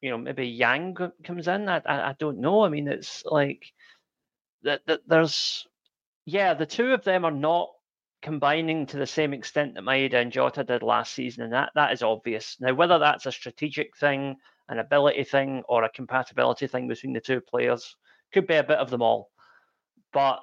[0.00, 1.68] you know, maybe Yang comes in.
[1.68, 2.64] I, I, I don't know.
[2.64, 3.72] I mean, it's like
[4.62, 4.80] that.
[4.86, 5.66] That there's,
[6.24, 7.68] yeah, the two of them are not
[8.22, 11.92] combining to the same extent that Maeda and Jota did last season, and that that
[11.92, 12.56] is obvious.
[12.60, 14.36] Now, whether that's a strategic thing,
[14.68, 17.96] an ability thing, or a compatibility thing between the two players,
[18.32, 19.30] could be a bit of them all.
[20.12, 20.40] But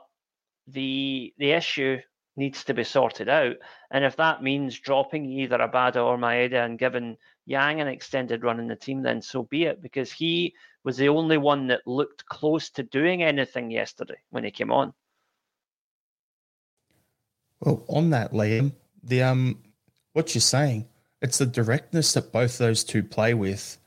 [0.68, 2.00] the the issue
[2.36, 3.56] needs to be sorted out,
[3.92, 8.60] and if that means dropping either Abada or Maeda and giving Yang an extended run
[8.60, 12.26] in the team, then so be it, because he was the only one that looked
[12.26, 14.94] close to doing anything yesterday when he came on.
[17.60, 19.60] Well, on that, Liam, the um,
[20.14, 20.88] what you're saying,
[21.22, 23.78] it's the directness that both those two play with,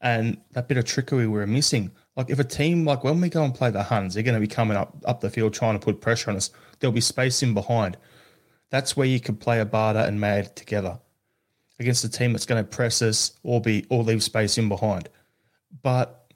[0.00, 1.92] and that bit of trickery we're missing.
[2.16, 4.40] Like if a team, like when we go and play the Huns, they're going to
[4.40, 6.50] be coming up up the field trying to put pressure on us.
[6.80, 7.96] There'll be space in behind.
[8.70, 10.98] That's where you could play a Abada and Mad together
[11.78, 15.08] against a team that's going to press us or be or leave space in behind.
[15.82, 16.32] But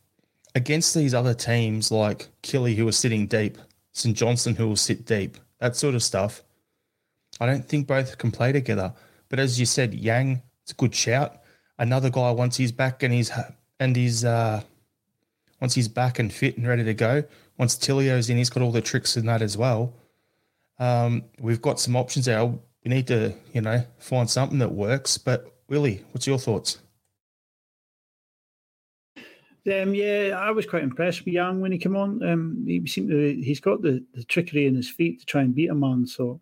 [0.54, 3.58] against these other teams like Killy, who are sitting deep,
[3.92, 6.42] St Johnstone, who will sit deep, that sort of stuff,
[7.40, 8.94] I don't think both can play together.
[9.28, 11.40] But as you said, Yang, it's a good shout.
[11.78, 13.30] Another guy once he's back and he's
[13.78, 14.62] and he's uh,
[15.60, 17.24] once he's back and fit and ready to go.
[17.58, 19.94] Once Tilio's in, he's got all the tricks in that as well.
[20.78, 22.44] Um, we've got some options there.
[22.44, 25.18] We need to, you know, find something that works.
[25.18, 26.78] But Willie, what's your thoughts?
[29.16, 32.22] Um, yeah, I was quite impressed with Yang when he came on.
[32.22, 35.54] Um, he seemed to, he's got the, the trickery in his feet to try and
[35.54, 36.06] beat a man.
[36.06, 36.40] So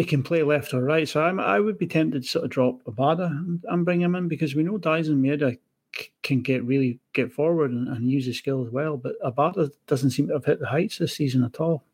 [0.00, 1.06] he can play left or right.
[1.06, 4.14] So I'm, I would be tempted to sort of drop Abada and, and bring him
[4.14, 5.58] in because we know Daizen Maeda
[5.94, 8.96] c- can get really get forward and, and use his skill as well.
[8.96, 11.84] But Abada doesn't seem to have hit the heights this season at all.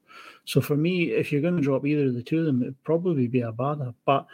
[0.44, 2.84] So for me, if you're going to drop either of the two of them, it'd
[2.84, 3.92] probably be Abada.
[4.04, 4.28] But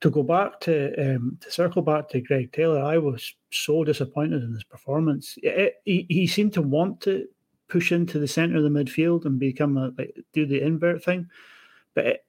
[0.00, 4.44] to go back to um, to circle back to Greg Taylor, I was so disappointed
[4.44, 5.36] in his performance.
[5.42, 7.26] It, he, he seemed to want to
[7.66, 11.26] push into the center of the midfield and become a like do the invert thing,
[11.94, 12.24] but it,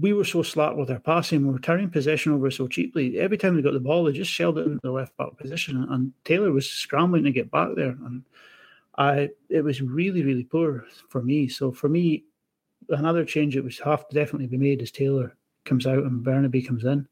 [0.00, 3.18] we were so slack with our passing, we were turning possession over so cheaply.
[3.18, 5.86] Every time we got the ball, they just shelled it into the left back position,
[5.90, 8.24] and Taylor was scrambling to get back there, and
[8.96, 11.48] I it was really really poor for me.
[11.48, 12.24] So for me,
[12.88, 16.66] another change that was have to definitely be made is Taylor comes out and Bernabei
[16.66, 17.06] comes in.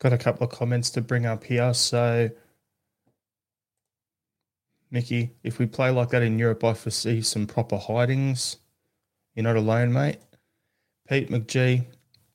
[0.00, 1.74] Got a couple of comments to bring up here.
[1.74, 2.30] So,
[4.92, 8.58] Mickey, if we play like that in Europe, I foresee some proper hidings.
[9.38, 10.16] You're not alone, mate.
[11.08, 11.84] Pete McGee,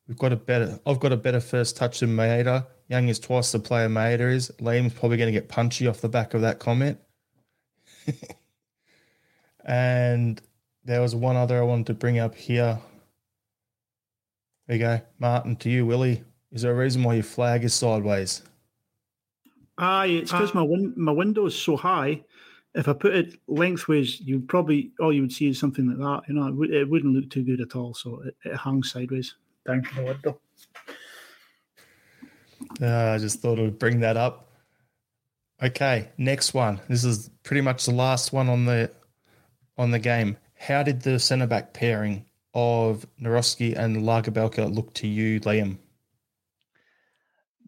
[0.08, 0.80] we've got a better.
[0.86, 2.66] I've got a better first touch than Maeda.
[2.88, 4.52] Yang is twice the player Maeda is.
[4.62, 6.98] Liam's probably going to get punchy off the back of that comment.
[9.66, 10.42] and
[10.86, 12.80] there was one other I wanted to bring up here.
[14.68, 15.58] There you go, Martin.
[15.58, 16.24] To you, Willie.
[16.54, 18.44] Is there a reason why your flag is sideways?
[19.78, 22.24] Aye, it's because uh, my win- my window is so high.
[22.76, 26.28] If I put it lengthways, you probably all you would see is something like that.
[26.28, 27.94] You know, it, w- it wouldn't look too good at all.
[27.94, 30.40] So it, it hangs sideways down from the window.
[32.82, 34.50] Uh, I just thought I would bring that up.
[35.62, 36.82] Okay, next one.
[36.90, 38.92] This is pretty much the last one on the
[39.78, 40.38] on the game.
[40.58, 45.78] How did the centre back pairing of Nawrocki and Lagerbielke look to you, Liam?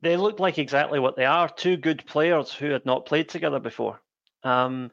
[0.01, 3.59] They looked like exactly what they are two good players who had not played together
[3.59, 3.99] before.
[4.45, 4.91] Um,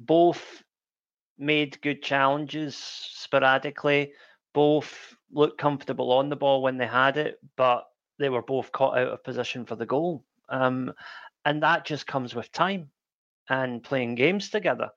[0.00, 0.62] both
[1.38, 4.12] made good challenges sporadically,
[4.52, 7.84] both looked comfortable on the ball when they had it, but
[8.18, 10.24] they were both caught out of position for the goal.
[10.48, 10.92] Um,
[11.44, 12.90] and that just comes with time
[13.48, 14.90] and playing games together.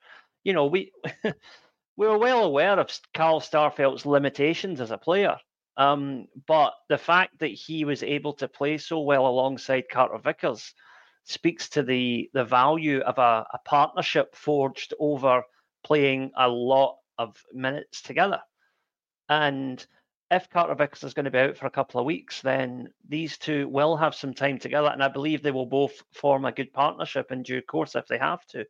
[0.43, 0.91] You know, we
[1.24, 5.38] we were well aware of Carl Starfelt's limitations as a player,
[5.76, 10.74] um, but the fact that he was able to play so well alongside Carter Vickers
[11.27, 15.43] speaks to the the value of a, a partnership forged over
[15.83, 18.41] playing a lot of minutes together.
[19.29, 19.85] And
[20.31, 23.37] if Carter Vickers is going to be out for a couple of weeks, then these
[23.37, 26.73] two will have some time together, and I believe they will both form a good
[26.73, 28.65] partnership in due course if they have to.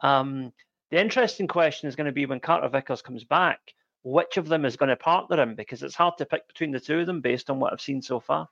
[0.00, 0.52] Um,
[0.90, 3.60] the interesting question is going to be when Carter Vickers comes back,
[4.04, 5.56] which of them is going to partner him?
[5.56, 8.02] Because it's hard to pick between the two of them based on what I've seen
[8.02, 8.48] so far.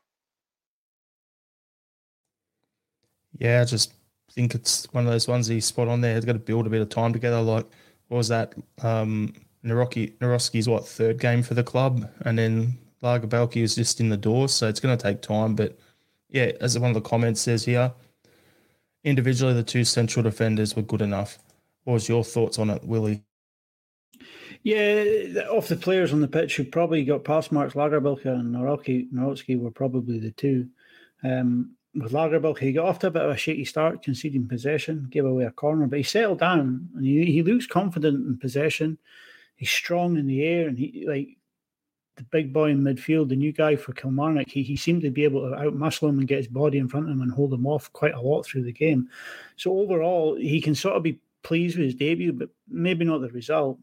[3.38, 3.92] Yeah, I just
[4.31, 6.14] think it's one of those ones he's spot on there.
[6.14, 7.40] He's got to build a bit of time together.
[7.40, 7.66] Like,
[8.09, 8.55] what was that?
[8.83, 14.09] Um, Nawrocki, Nawrocki's what third game for the club, and then Lagerbielke is just in
[14.09, 15.55] the door, so it's going to take time.
[15.55, 15.79] But
[16.29, 17.92] yeah, as one of the comments says here,
[19.05, 21.38] individually the two central defenders were good enough.
[21.85, 23.23] What was your thoughts on it, Willie?
[24.62, 25.05] Yeah,
[25.51, 29.59] of the players on the pitch who probably got pass marks, Lagerbielke and Nawrocki, Nawrocki
[29.59, 30.68] were probably the two.
[31.25, 35.09] Um, with Lagerbielke, he got off to a bit of a shaky start, conceding possession,
[35.11, 38.98] gave away a corner, but he settled down and he, he looks confident in possession
[39.62, 41.37] he's strong in the air and he like
[42.16, 45.22] the big boy in midfield, the new guy for Kilmarnock, he, he seemed to be
[45.22, 47.66] able to outmuscle him and get his body in front of him and hold him
[47.66, 49.09] off quite a lot through the game.
[49.57, 53.31] So overall, he can sort of be pleased with his debut, but maybe not the
[53.31, 53.78] result.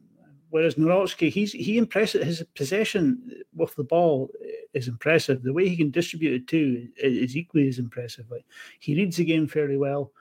[0.51, 2.23] Whereas Nawrocki, he's he impressive.
[2.23, 4.29] His possession with the ball
[4.73, 5.43] is impressive.
[5.43, 8.25] The way he can distribute it too is equally as impressive.
[8.31, 8.45] Like
[8.79, 10.11] he reads the game fairly well.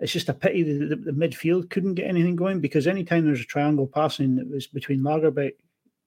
[0.00, 3.40] It's just a pity the, the, the, midfield couldn't get anything going because anytime there's
[3.40, 5.54] a triangle passing, it was between Lagerbeck,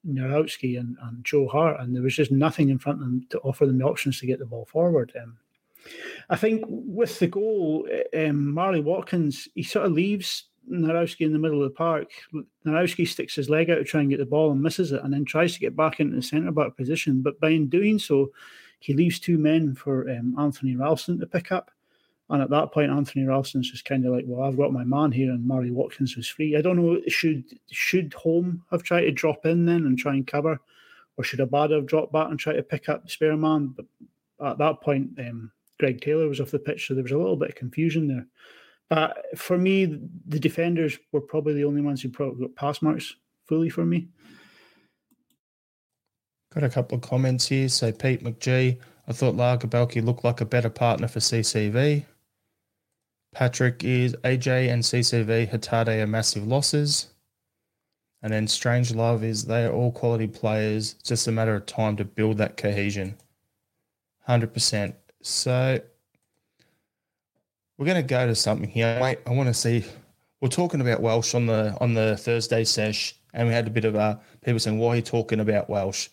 [0.08, 3.38] Nawrocki, and, and Joe Hart, and there was just nothing in front of them to
[3.40, 5.12] offer them the options to get the ball forward.
[5.22, 5.36] Um,
[6.30, 11.38] I think with the goal, um, Marley Watkins, he sort of leaves Nawrocki in the
[11.38, 12.10] middle of the park.
[12.66, 15.12] Nawrocki sticks his leg out to try and get the ball and misses it, and
[15.12, 17.22] then tries to get back into the centre back position.
[17.22, 18.30] But by in doing so,
[18.78, 21.70] he leaves two men for um, Anthony Ralston to pick up.
[22.30, 25.12] And at that point, Anthony Ralston's just kind of like, well, I've got my man
[25.12, 26.56] here, and Marley Watkins was free.
[26.56, 30.26] I don't know, should should Holm have tried to drop in then and try and
[30.26, 30.58] cover,
[31.16, 33.74] or should Abada have dropped back and try to pick up the spare man?
[33.76, 33.86] But
[34.44, 37.36] at that point, um, Greg Taylor was off the pitch, so there was a little
[37.36, 38.26] bit of confusion there.
[38.92, 39.86] But for me,
[40.26, 44.08] the defenders were probably the only ones who probably got pass marks fully for me.
[46.52, 47.70] Got a couple of comments here.
[47.70, 48.78] So Pete McGee,
[49.08, 52.04] I thought Lagerbielke looked like a better partner for CCV.
[53.34, 57.08] Patrick is AJ and CCV Hatate are massive losses.
[58.20, 60.96] And then Strange Love is they are all quality players.
[61.00, 63.16] It's just a matter of time to build that cohesion.
[64.28, 64.94] 100%.
[65.22, 65.80] So
[67.82, 68.96] we're going to go to something here.
[69.02, 69.84] Wait, I want to see.
[70.40, 73.84] We're talking about Welsh on the on the Thursday sesh, and we had a bit
[73.84, 76.08] of a people saying, "Why are you talking about Welsh?"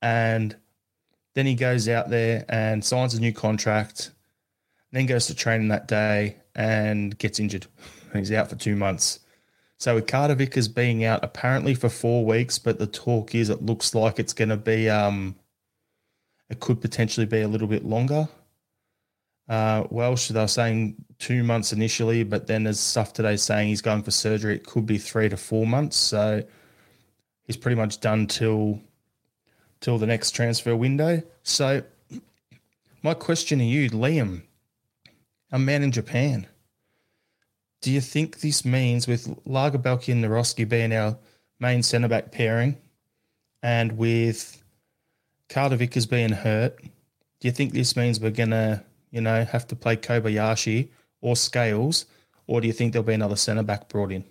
[0.00, 0.54] And
[1.34, 4.12] then he goes out there and signs a new contract,
[4.92, 7.66] then goes to training that day, and gets injured.
[8.12, 9.18] He's out for two months.
[9.78, 13.60] So with Carter Vickers being out apparently for four weeks, but the talk is it
[13.60, 15.34] looks like it's going to be um,
[16.48, 18.28] it could potentially be a little bit longer.
[19.48, 24.02] Uh, Welsh, they're saying two months initially, but then there's stuff today saying he's going
[24.02, 24.54] for surgery.
[24.54, 25.96] It could be three to four months.
[25.96, 26.42] So
[27.44, 28.80] he's pretty much done till
[29.80, 31.22] till the next transfer window.
[31.42, 31.82] So
[33.02, 34.42] my question to you, Liam,
[35.50, 36.46] a man in Japan.
[37.80, 41.18] Do you think this means with Lagerbielke and Nawrocki being our
[41.58, 42.76] main centre back pairing
[43.60, 44.62] and with
[45.48, 49.76] Carter Vickers being hurt, do you think this means we're to, you know, have to
[49.76, 50.88] play Kobayashi
[51.20, 52.06] or Scales,
[52.48, 54.24] or do you think there'll be another centre back brought in?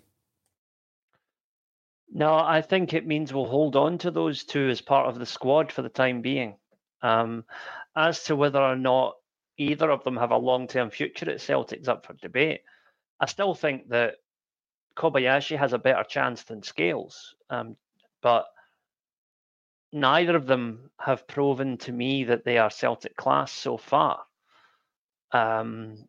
[2.13, 5.25] No, I think it means we'll hold on to those two as part of the
[5.25, 6.55] squad for the time being.
[7.01, 7.45] Um,
[7.95, 9.15] as to whether or not
[9.57, 12.61] either of them have a long term future at Celtic's up for debate.
[13.19, 14.15] I still think that
[14.97, 17.77] Kobayashi has a better chance than Scales, um,
[18.21, 18.45] but
[19.93, 24.23] neither of them have proven to me that they are Celtic class so far.
[25.33, 26.07] Um,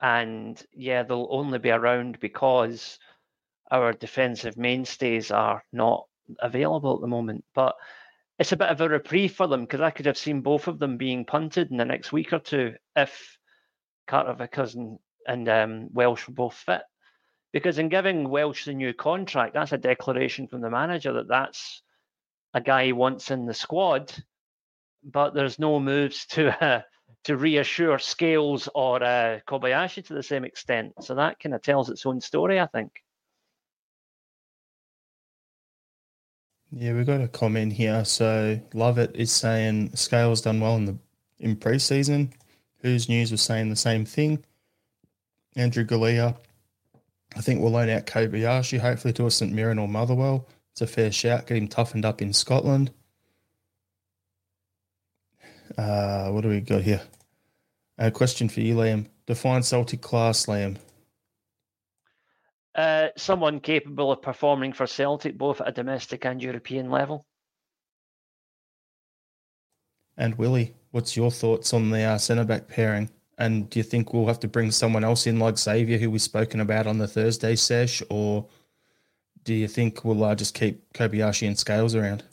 [0.00, 2.98] and yeah, they'll only be around because
[3.70, 6.06] our defensive mainstays are not
[6.40, 7.44] available at the moment.
[7.54, 7.76] But
[8.38, 10.78] it's a bit of a reprieve for them because I could have seen both of
[10.78, 13.38] them being punted in the next week or two if
[14.06, 16.82] Carter Vickers and, and um, Welsh were both fit.
[17.52, 21.82] Because in giving Welsh the new contract, that's a declaration from the manager that that's
[22.54, 24.12] a guy he wants in the squad,
[25.02, 26.82] but there's no moves to uh,
[27.24, 30.94] to reassure Scales or uh, Kobayashi to the same extent.
[31.02, 33.02] So that kind of tells its own story, I think.
[36.70, 38.04] Yeah, we've got a comment here.
[38.04, 40.98] So Love It is saying Scales done well in the
[41.38, 42.32] in preseason.
[42.80, 44.44] Who's News was saying the same thing.
[45.56, 46.36] Andrew Galea,
[47.36, 50.46] I think we'll loan out Kobayashi, hopefully to a St Mirren or Motherwell.
[50.72, 51.46] It's a fair shout.
[51.46, 52.92] Get him toughened up in Scotland.
[55.76, 57.02] Uh, what do we got here?
[57.98, 59.06] A question for you, Liam.
[59.26, 60.76] Define Celtic class, Liam.
[62.74, 67.26] Uh, someone capable of performing for Celtic both at a domestic and European level.
[70.16, 73.10] And Willie, what's your thoughts on the uh, centre back pairing?
[73.38, 76.22] And do you think we'll have to bring someone else in like Xavier, who we've
[76.22, 78.46] spoken about on the Thursday sesh, or
[79.44, 82.24] do you think we'll uh, just keep Kobayashi and Scales around?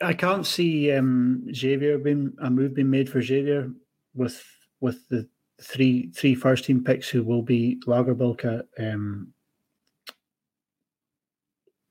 [0.00, 3.70] I can't see um, Xavier being a move being made for Xavier
[4.14, 4.42] with
[4.80, 5.28] with the
[5.60, 9.32] three three first team picks who will be Lagerbielke, um,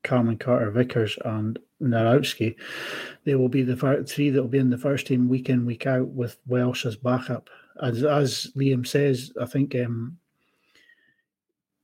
[0.03, 2.55] Carmen Carter Vickers, and Nawrocki.
[3.25, 5.85] They will be the three that will be in the first team week in week
[5.85, 7.49] out with Welsh as backup.
[7.81, 10.17] As as Liam says, I think um,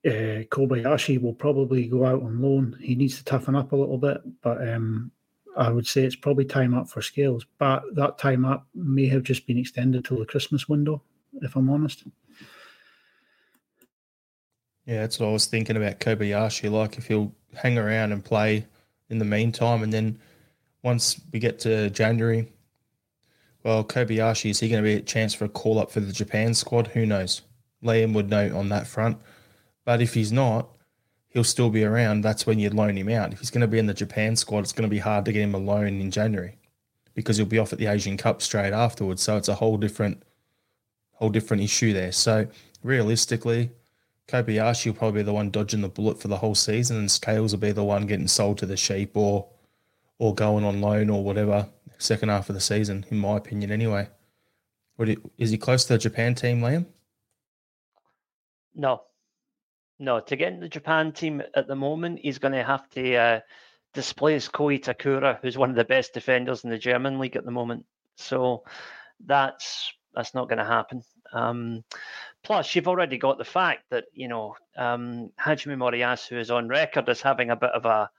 [0.05, 2.77] uh, Kobayashi will probably go out on loan.
[2.81, 5.11] He needs to toughen up a little bit, but um,
[5.55, 7.45] I would say it's probably time up for Scales.
[7.57, 11.01] But that time up may have just been extended till the Christmas window
[11.41, 12.03] if I'm honest.
[14.85, 16.71] Yeah, that's what I was thinking about Kobayashi.
[16.71, 18.67] Like, if he'll hang around and play
[19.09, 20.19] in the meantime, and then
[20.83, 22.51] once we get to January,
[23.63, 26.13] well, Kobayashi, is he going to be a chance for a call up for the
[26.13, 26.87] Japan squad?
[26.87, 27.41] Who knows?
[27.83, 29.17] Liam would know on that front.
[29.85, 30.69] But if he's not,
[31.35, 32.21] he'll still be around.
[32.21, 33.33] That's when you'd loan him out.
[33.33, 35.33] If he's going to be in the Japan squad, it's going to be hard to
[35.33, 36.57] get him a loan in January
[37.13, 39.21] because he'll be off at the Asian Cup straight afterwards.
[39.21, 40.23] So it's a whole different
[41.11, 42.13] whole different issue there.
[42.13, 42.47] So
[42.83, 43.69] realistically,
[44.29, 47.51] Kobayashi will probably be the one dodging the bullet for the whole season, and Scales
[47.51, 49.45] will be the one getting sold to the sheep or
[50.19, 51.67] or going on loan or whatever
[51.97, 54.07] second half of the season, in my opinion, anyway.
[55.37, 56.85] Is he close to the Japan team, Liam?
[58.73, 59.03] No,
[59.99, 60.19] no.
[60.19, 63.39] To get in the Japan team at the moment, he's going to have to uh,
[63.93, 67.51] displace Ko Itakura, who's one of the best defenders in the German league at the
[67.51, 67.85] moment.
[68.15, 68.63] So
[69.25, 71.01] that's that's not going to happen.
[71.33, 71.83] Um,
[72.43, 77.09] plus, you've already got the fact that you know um, Hajime Moriyasu is on record
[77.09, 78.09] as having a bit of a,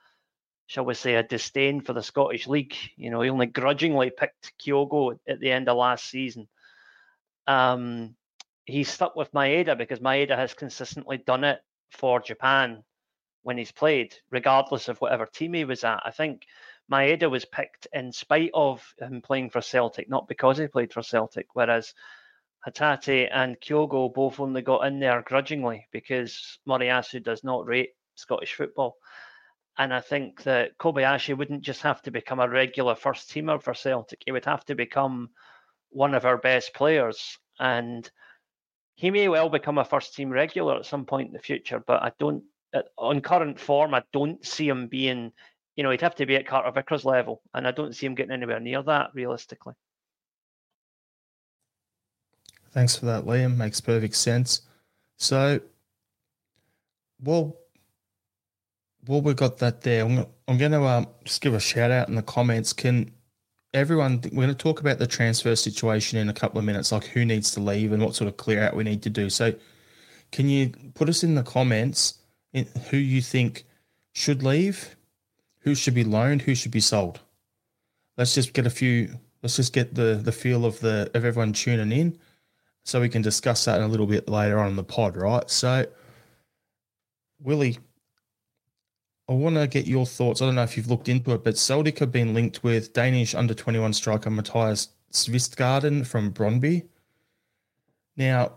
[0.66, 2.74] shall we say, a disdain for the Scottish League.
[2.96, 6.48] You know, he only grudgingly picked Kyogo at the end of last season.
[7.46, 8.16] Um,
[8.64, 11.60] he's stuck with Maeda because Maeda has consistently done it
[11.90, 12.82] for Japan
[13.42, 16.02] when he's played, regardless of whatever team he was at.
[16.04, 16.42] I think
[16.90, 21.02] Maeda was picked in spite of him playing for Celtic, not because he played for
[21.02, 21.46] Celtic.
[21.54, 21.94] Whereas
[22.66, 28.54] Hatate and Kyogo both only got in there grudgingly because Moriyasu does not rate Scottish
[28.54, 28.96] football.
[29.78, 33.74] And I think that Kobayashi wouldn't just have to become a regular first teamer for
[33.74, 35.30] Celtic, he would have to become
[35.90, 37.38] one of our best players.
[37.58, 38.10] And
[38.96, 42.02] he may well become a first team regular at some point in the future, but
[42.02, 42.42] I don't,
[42.98, 45.32] on current form, I don't see him being
[45.76, 48.14] you know, he'd have to be at Carter Vickers level, and I don't see him
[48.14, 49.74] getting anywhere near that realistically.
[52.72, 53.56] Thanks for that, Liam.
[53.56, 54.62] Makes perfect sense.
[55.18, 55.60] So,
[57.22, 57.56] well,
[59.06, 60.04] well, we got that there.
[60.04, 62.72] I'm, I'm going to um, just give a shout out in the comments.
[62.72, 63.12] Can
[63.74, 64.20] everyone?
[64.24, 67.24] We're going to talk about the transfer situation in a couple of minutes, like who
[67.24, 69.30] needs to leave and what sort of clear out we need to do.
[69.30, 69.54] So,
[70.32, 72.18] can you put us in the comments
[72.52, 73.64] in who you think
[74.12, 74.96] should leave
[75.66, 77.18] who should be loaned, who should be sold.
[78.16, 79.18] Let's just get a few.
[79.42, 82.18] Let's just get the the feel of the of everyone tuning in,
[82.84, 85.50] so we can discuss that in a little bit later on in the pod, right?
[85.50, 85.86] So,
[87.42, 87.78] Willie,
[89.28, 90.40] I want to get your thoughts.
[90.40, 93.34] I don't know if you've looked into it, but Celtic have been linked with Danish
[93.34, 96.86] under 21 striker Mathias Kvistgaarden from Brøndby.
[98.16, 98.52] Now,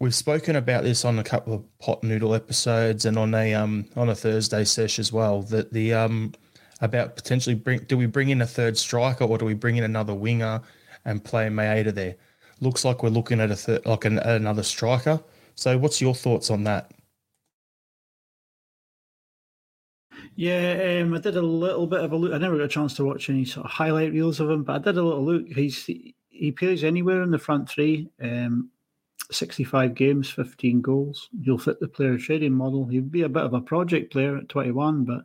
[0.00, 3.86] we've spoken about this on a couple of pot noodle episodes and on a um
[3.96, 5.42] on a Thursday sesh as well.
[5.42, 6.32] That the um
[6.80, 9.84] about potentially bring do we bring in a third striker or do we bring in
[9.84, 10.60] another winger
[11.04, 12.16] and play Maeda there?
[12.60, 15.20] Looks like we're looking at a third, like an, another striker.
[15.54, 16.90] So, what's your thoughts on that?
[20.36, 22.32] Yeah, um, I did a little bit of a look.
[22.32, 24.76] I never got a chance to watch any sort of highlight reels of him, but
[24.76, 25.46] I did a little look.
[25.48, 28.10] He's he plays anywhere in the front three.
[28.20, 28.70] Um,
[29.30, 31.28] 65 games, 15 goals.
[31.40, 32.86] You'll fit the player trading model.
[32.86, 35.24] He'd be a bit of a project player at 21, but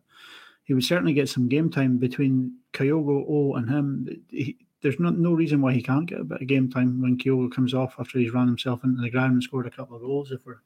[0.64, 4.24] he would certainly get some game time between Kyogo, O, and him.
[4.30, 7.18] He, there's no, no reason why he can't get a bit of game time when
[7.18, 10.02] Kyogo comes off after he's run himself into the ground and scored a couple of
[10.02, 10.32] goals.
[10.32, 10.62] If we're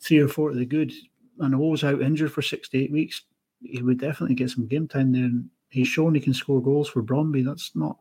[0.00, 0.92] three or four to the good,
[1.38, 3.22] and O's out injured for six to eight weeks,
[3.62, 5.24] he would definitely get some game time there.
[5.24, 7.44] And he's shown he can score goals for Brøndby.
[7.44, 7.98] That's not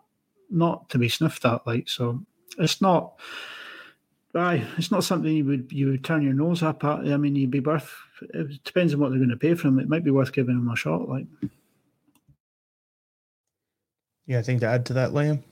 [0.49, 1.65] not to be sniffed at.
[1.65, 2.21] Like so,
[2.57, 3.19] it's not.
[4.33, 6.99] Aye, it's not something you would you would turn your nose up at.
[6.99, 7.93] I mean, you'd be worth.
[8.33, 9.79] It depends on what they're going to pay for him.
[9.79, 11.09] It might be worth giving him a shot.
[11.09, 11.25] Like,
[14.25, 15.43] yeah, I think to add to that, Liam.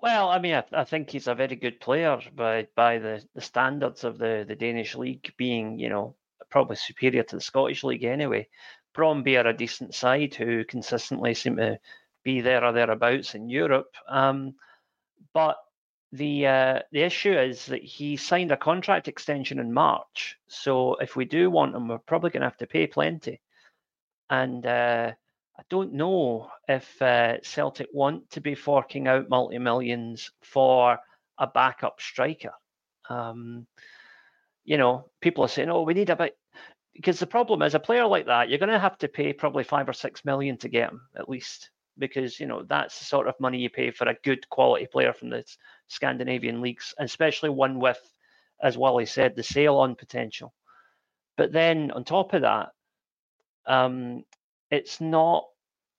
[0.00, 3.40] Well, I mean, I, I, think he's a very good player by by the, the
[3.40, 6.14] standards of the, the Danish league being, you know,
[6.50, 8.48] probably superior to the Scottish league anyway.
[8.96, 11.78] Brøndby are a decent side who consistently seem to
[12.24, 13.94] be there or thereabouts in Europe.
[14.08, 14.54] Um,
[15.32, 15.56] but
[16.12, 20.36] the uh, the issue is that he signed a contract extension in March.
[20.48, 23.40] So if we do want him, we're probably going to have to pay plenty.
[24.30, 25.12] And uh,
[25.58, 30.98] I don't know if uh, Celtic want to be forking out multi millions for
[31.38, 32.52] a backup striker.
[33.08, 33.66] Um,
[34.66, 36.36] you know, people are saying, "Oh, we need a bit,"
[36.94, 39.64] because the problem is a player like that, you're going to have to pay probably
[39.64, 43.28] five or six million to get him at least, because you know that's the sort
[43.28, 45.44] of money you pay for a good quality player from the
[45.88, 48.00] Scandinavian leagues, especially one with,
[48.60, 50.52] as Wally said, the sale on potential.
[51.36, 52.70] But then on top of that,
[53.66, 54.24] um,
[54.70, 55.44] it's not.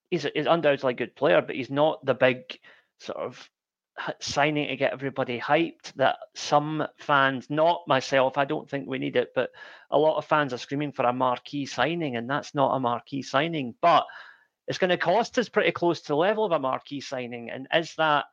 [0.10, 2.60] He's, he's undoubtedly a good player, but he's not the big
[3.00, 3.50] sort of
[4.20, 9.16] signing to get everybody hyped that some fans, not myself, I don't think we need
[9.16, 9.50] it, but
[9.90, 13.22] a lot of fans are screaming for a marquee signing, and that's not a marquee
[13.22, 13.76] signing.
[13.82, 14.06] But
[14.68, 17.50] it's going to cost us pretty close to the level of a marquee signing.
[17.50, 18.26] And is that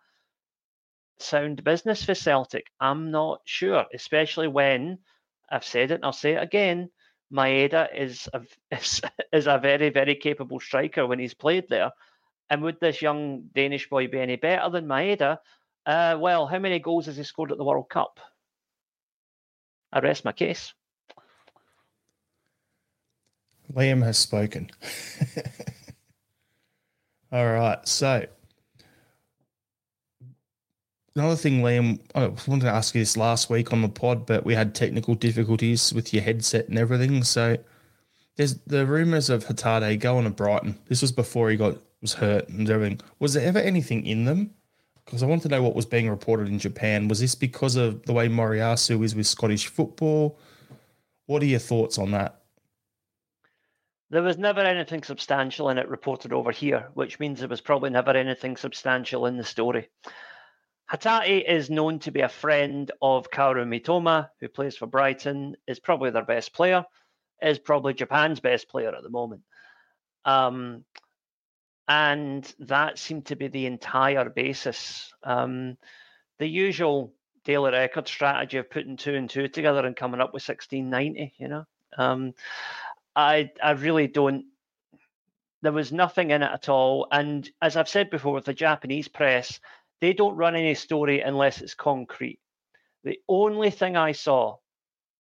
[1.19, 2.67] sound business for Celtic?
[2.81, 4.99] I'm not sure, especially when
[5.49, 6.91] I've said it and I'll say it again.
[7.33, 9.01] Maeda is a, is,
[9.33, 11.93] is a very, very capable striker when he's played there.
[12.55, 15.39] And would this young Danish boy be any better than Maeda?
[15.85, 18.21] Uh, well, how many goals has he scored at the World Cup?
[19.93, 20.73] I rest my case.
[23.73, 24.71] Liam has spoken.
[27.33, 27.89] All right.
[27.89, 28.25] So,
[31.17, 34.45] another thing, Liam, I wanted to ask you this last week on the pod, but
[34.45, 37.25] we had technical difficulties with your headset and everything.
[37.25, 37.57] So,
[38.37, 40.79] there's the rumors of Hatate going to Brighton.
[40.87, 43.01] This was before he got was hurt and everything.
[43.19, 44.51] Was there ever anything in them?
[45.05, 47.09] Because I want to know what was being reported in Japan.
[47.09, 50.39] Was this because of the way Moriyasu is with Scottish football?
[51.27, 52.43] What are your thoughts on that?
[54.11, 57.89] There was never anything substantial in it reported over here, which means there was probably
[57.89, 59.89] never anything substantial in the story.
[60.93, 65.81] Hatate is known to be a friend of Kaoru Mitoma, who plays for Brighton, is
[65.81, 66.85] probably their best player,
[67.41, 69.41] is probably Japan's best player at the moment.
[70.27, 70.85] Um,
[71.89, 75.13] and that seemed to be the entire basis.
[75.23, 75.77] Um,
[76.39, 77.13] the usual
[77.45, 81.49] daily record strategy of putting two and two together and coming up with 1690, you
[81.49, 81.65] know.
[81.97, 82.35] Um,
[83.15, 84.47] I I really don't.
[85.63, 89.09] There was nothing in it at all, and as I've said before, with the Japanese
[89.09, 89.61] press,
[90.01, 92.41] they don't run any story unless it's concrete.
[93.05, 94.57] The only thing I saw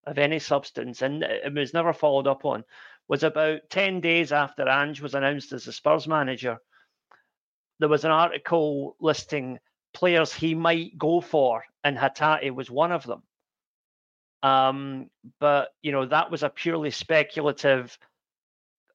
[0.07, 2.65] of any substance, and it was never followed up on,
[3.09, 6.59] was about 10 days after Ange was announced as the Spurs manager.
[7.81, 9.59] There was an article listing
[9.93, 13.23] players he might go for, and Hatate was one of them.
[14.43, 17.97] Um, but, you know, that was a purely speculative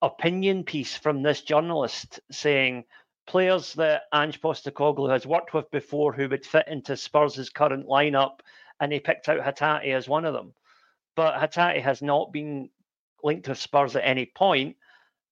[0.01, 2.85] opinion piece from this journalist saying
[3.27, 8.39] players that Ange Postecoglou has worked with before who would fit into Spurs' current lineup,
[8.79, 10.53] and he picked out Hatate as one of them.
[11.15, 12.69] But Hatate has not been
[13.23, 14.75] linked to Spurs at any point.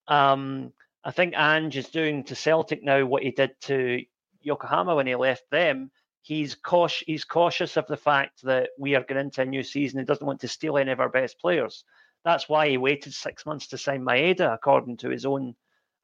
[0.06, 0.72] Um,
[1.04, 4.02] I think Ange is doing to Celtic now what he did to
[4.40, 5.90] Yokohama when he left them.
[6.22, 9.98] He's cautious, he's cautious of the fact that we are going into a new season.
[9.98, 11.84] He doesn't want to steal any of our best players.
[12.24, 15.54] That's why he waited six months to sign Maeda, according to his own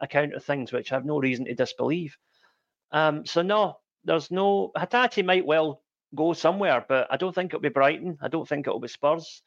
[0.00, 2.16] account of things, which I have no reason to disbelieve.
[2.92, 5.82] Um, so no, there's no Hatate might well
[6.14, 8.18] go somewhere, but I don't think it'll be Brighton.
[8.22, 9.42] I don't think it'll be Spurs,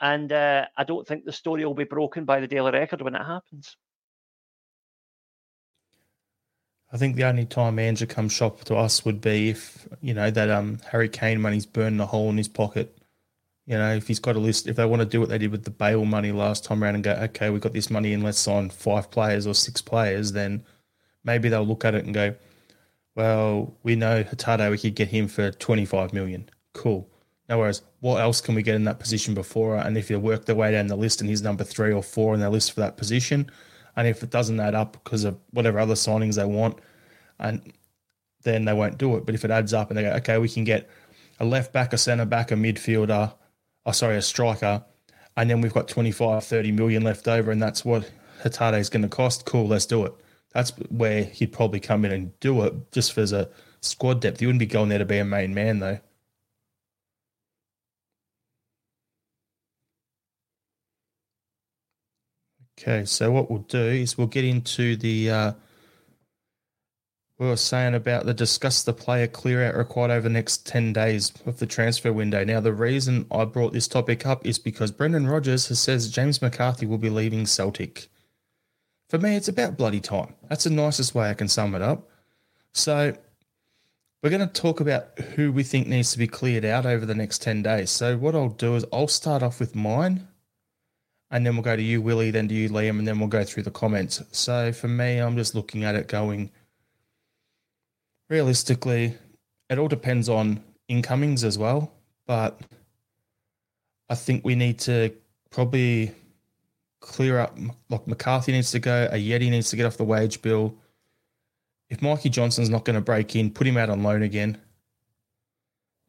[0.00, 3.14] and uh, I don't think the story will be broken by the Daily Record when
[3.14, 3.76] it happens.
[6.92, 10.30] I think the only time Andrew comes shop to us would be if you know
[10.30, 12.96] that um Harry Kane money's burning a hole in his pocket.
[13.66, 15.50] You know, if he's got a list, if they want to do what they did
[15.50, 18.22] with the Bale money last time around and go, okay, we've got this money and
[18.22, 20.62] let's sign five players or six players, then
[21.24, 22.34] maybe they'll look at it and go,
[23.16, 26.48] well, we know Hatate, we could get him for 25 million.
[26.74, 27.08] Cool.
[27.48, 27.82] No worries.
[28.00, 29.76] What else can we get in that position before?
[29.76, 32.32] And if you work their way down the list and he's number three or four
[32.32, 33.50] on their list for that position,
[33.96, 36.78] and if it doesn't add up because of whatever other signings they want,
[37.38, 37.72] and
[38.42, 39.26] then they won't do it.
[39.26, 40.88] But if it adds up and they go, okay, we can get
[41.38, 43.34] a left back, a centre back, a midfielder,
[43.84, 44.84] oh, sorry, a striker,
[45.36, 48.10] and then we've got 25, 30 million left over, and that's what
[48.42, 49.44] Hatate is going to cost.
[49.44, 50.14] Cool, let's do it.
[50.52, 53.48] That's where he'd probably come in and do it just for a
[53.80, 54.40] squad depth.
[54.40, 55.98] He wouldn't be going there to be a main man, though.
[62.78, 65.52] Okay, so what we'll do is we'll get into the uh,
[67.38, 70.92] we were saying about the discuss the player clear out required over the next 10
[70.92, 72.44] days of the transfer window.
[72.44, 76.40] Now, the reason I brought this topic up is because Brendan Rodgers has says James
[76.40, 78.08] McCarthy will be leaving Celtic.
[79.08, 80.34] For me, it's about bloody time.
[80.48, 82.08] That's the nicest way I can sum it up.
[82.72, 83.16] So,
[84.22, 87.14] we're going to talk about who we think needs to be cleared out over the
[87.14, 87.90] next 10 days.
[87.90, 90.28] So, what I'll do is I'll start off with mine
[91.34, 93.42] and then we'll go to you, Willie, then to you, Liam, and then we'll go
[93.42, 94.22] through the comments.
[94.30, 96.48] So for me, I'm just looking at it going,
[98.30, 99.18] realistically,
[99.68, 101.90] it all depends on incomings as well.
[102.24, 102.60] But
[104.08, 105.12] I think we need to
[105.50, 106.12] probably
[107.00, 107.58] clear up.
[107.90, 109.08] Like McCarthy needs to go.
[109.12, 110.76] Ajeti needs to get off the wage bill.
[111.90, 114.56] If Mikey Johnston's not going to break in, put him out on loan again.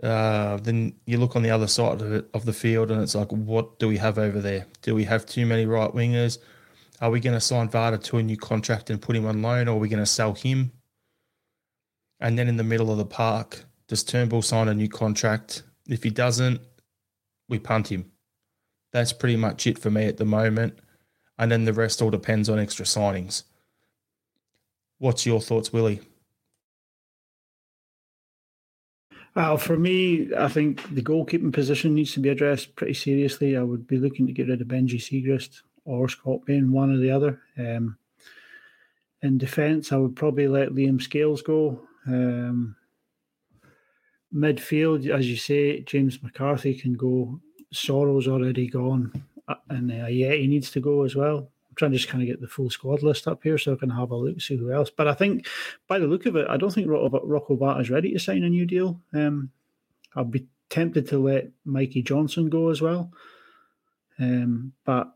[0.04, 3.16] Uh, then you look on the other side of it of the field, and it's
[3.16, 4.68] like, what do we have over there?
[4.82, 6.38] Do we have too many right wingers?
[7.02, 9.68] Are we going to sign Vata to a new contract and put him on loan,
[9.68, 10.72] or are we going to sell him?
[12.20, 15.64] And then in the middle of the park, does Turnbull sign a new contract?
[15.88, 16.62] If he doesn't,
[17.48, 18.12] we punt him.
[18.92, 20.80] That's pretty much it for me at the moment.
[21.38, 23.44] And then the rest all depends on extra signings.
[25.00, 26.02] What's your thoughts, Willie?
[29.36, 33.58] Well, for me, I think the goalkeeping position needs to be addressed pretty seriously.
[33.58, 36.98] I would be looking to get rid of Benji Siegrist or Scott Bain, one or
[36.98, 37.42] the other.
[37.58, 37.98] Um,
[39.22, 41.82] in defence, I would probably let Liam Scales go.
[42.08, 42.78] Um,
[44.34, 47.42] midfield, as you say, James McCarthy can go.
[47.74, 49.12] Soro's already gone,
[49.50, 51.50] uh, and uh, yeah, he needs to go as well.
[51.76, 53.90] Trying to just kind of get the full squad list up here so I can
[53.90, 54.90] have a look, see who else.
[54.90, 55.48] But I think,
[55.88, 58.50] by the look of it, I don't think Rocco Bat is ready to sign a
[58.50, 59.00] new deal.
[59.14, 59.52] Um,
[60.16, 63.12] I'll be tempted to let Mikey Johnston go as well.
[64.20, 65.14] Um, but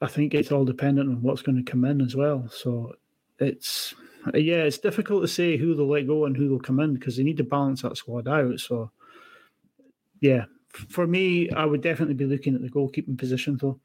[0.00, 2.48] I think it's all dependent on what's going to come in as well.
[2.50, 2.94] So
[3.38, 3.94] it's
[4.34, 7.16] yeah, it's difficult to say who they'll let go and who will come in because
[7.16, 8.60] they need to balance that squad out.
[8.60, 8.90] So
[10.20, 13.80] yeah, for me, I would definitely be looking at the goalkeeping position though.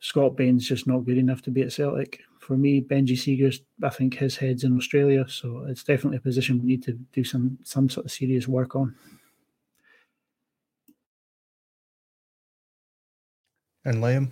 [0.00, 2.22] Scott Bain's just not good enough to be at Celtic.
[2.40, 6.58] For me, Benji Siegrist, I think his head's in Australia, so it's definitely a position
[6.58, 8.94] we need to do some some sort of serious work on.
[13.84, 14.30] And Liam?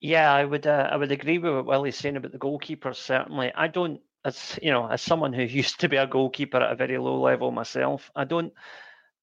[0.00, 0.66] Yeah, I would.
[0.66, 2.96] Uh, I would agree with what Willie's saying about the goalkeepers.
[2.96, 4.00] Certainly, I don't.
[4.24, 7.20] As you know, as someone who used to be a goalkeeper at a very low
[7.20, 8.52] level myself, I don't.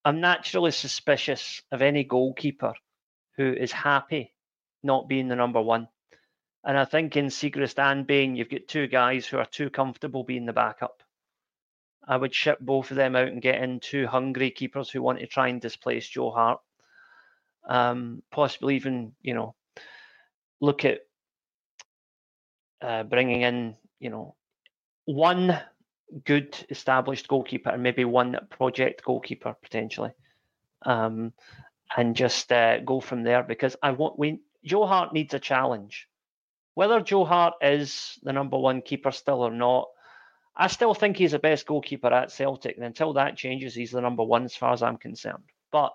[0.05, 2.73] I'm naturally suspicious of any goalkeeper
[3.37, 4.30] who is happy
[4.83, 5.87] not being the number one.
[6.63, 10.23] And I think in Siegrist and Bain, you've got two guys who are too comfortable
[10.23, 11.01] being the backup.
[12.07, 15.19] I would ship both of them out and get in two hungry keepers who want
[15.19, 16.59] to try and displace Joe Hart.
[17.67, 19.55] Um, possibly even, you know,
[20.59, 20.99] look at
[22.81, 24.35] uh, bringing in, you know,
[25.05, 25.59] one
[26.25, 30.11] good established goalkeeper and maybe one project goalkeeper potentially,
[30.85, 31.33] um,
[31.95, 33.43] and just uh, go from there.
[33.43, 36.07] Because I want we Joe Hart needs a challenge.
[36.73, 39.89] Whether Joe Hart is the number one keeper still or not,
[40.55, 42.75] I still think he's the best goalkeeper at Celtic.
[42.75, 45.43] And until that changes, he's the number one as far as I'm concerned.
[45.71, 45.93] But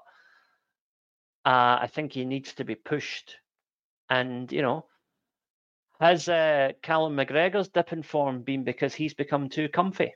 [1.45, 3.37] uh, I think he needs to be pushed
[4.09, 4.87] and, you know,
[6.01, 10.15] has uh, Callum McGregor's dip in form been because he's become too comfy?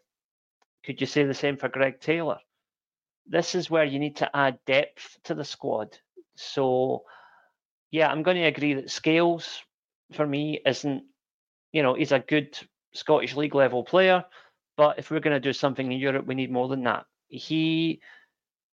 [0.84, 2.38] Could you say the same for Greg Taylor?
[3.26, 5.96] This is where you need to add depth to the squad.
[6.36, 7.04] So,
[7.90, 9.62] yeah, I'm going to agree that Scales
[10.12, 11.04] for me isn't,
[11.72, 12.58] you know, he's a good
[12.94, 14.24] Scottish League level player,
[14.76, 17.06] But if we're going to do something in Europe, we need more than that.
[17.28, 18.02] He,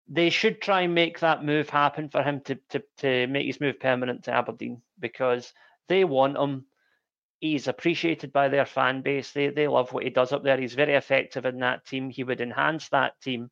[0.08, 3.62] they should try and make that move happen for him to to to make his
[3.62, 5.54] move permanent to Aberdeen because
[5.90, 6.68] they want him.
[7.40, 9.32] He's appreciated by their fan base.
[9.34, 10.60] They they love what he does up there.
[10.60, 12.10] He's very effective in that team.
[12.10, 13.52] He would enhance that team,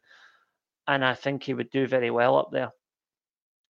[0.88, 2.72] and I think he would do very well up there.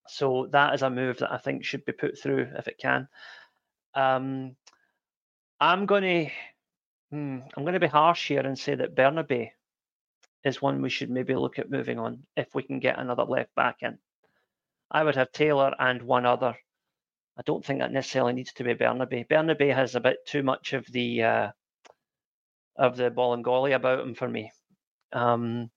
[0.07, 3.07] So that is a move that I think should be put through if it can.
[3.93, 4.55] Um,
[5.59, 6.31] I'm going to
[7.11, 9.51] hmm, I'm to be harsh here and say that Bernabei
[10.43, 13.53] is one we should maybe look at moving on if we can get another left
[13.55, 13.97] back in.
[14.91, 16.55] I would have Taylor and one other.
[17.37, 19.27] I don't think that necessarily needs to be Bernabei.
[19.27, 21.51] Bernabei has a bit too much of the uh,
[22.77, 24.51] of the Bolingoli about him for me.
[25.11, 25.69] Um,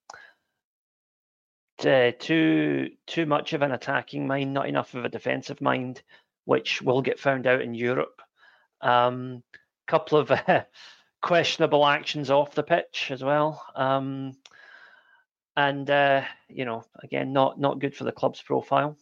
[1.87, 6.03] uh, too too much of an attacking mind, not enough of a defensive mind,
[6.45, 8.21] which will get found out in Europe.
[8.81, 9.43] Um,
[9.87, 10.65] couple of uh,
[11.23, 14.33] questionable actions off the pitch as well, um,
[15.57, 18.97] and uh, you know, again, not not good for the club's profile.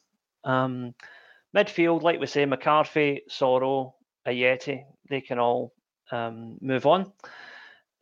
[0.45, 0.95] Um,
[1.55, 3.93] midfield, like we say, McCarthy, Soro,
[4.27, 5.72] Ajeti, they can all
[6.11, 7.12] um, move on.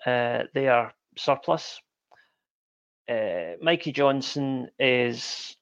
[0.05, 1.81] Uh, they are surplus
[3.09, 5.57] uh, Mikey Johnston is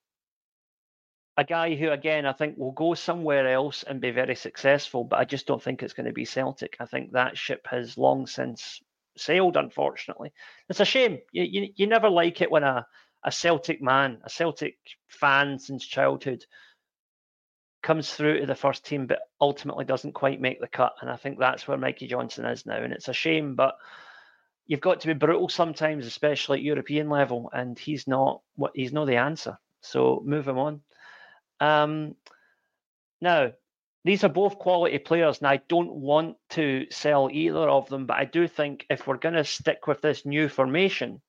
[1.36, 5.18] a guy who, again, I think will go somewhere else and be very successful, but
[5.18, 6.76] I just don't think it's going to be Celtic.
[6.78, 8.80] I think that ship has long since
[9.16, 10.32] sailed, unfortunately.
[10.68, 11.18] It's a shame.
[11.32, 12.86] You, you, you never like it when a,
[13.24, 14.76] a Celtic man, a Celtic
[15.08, 16.44] fan since childhood,
[17.82, 20.94] comes through to the first team, but ultimately doesn't quite make the cut.
[21.00, 22.76] And I think that's where Mikey Johnston is now.
[22.76, 23.74] And it's a shame, but
[24.66, 28.92] you've got to be brutal sometimes, especially at European level, and he's not what he's
[28.92, 29.58] not the answer.
[29.80, 30.80] So move him on.
[31.60, 32.14] Um,
[33.20, 33.52] now,
[34.04, 38.16] these are both quality players, and I don't want to sell either of them, but
[38.16, 41.20] I do think if we're going to stick with this new formation,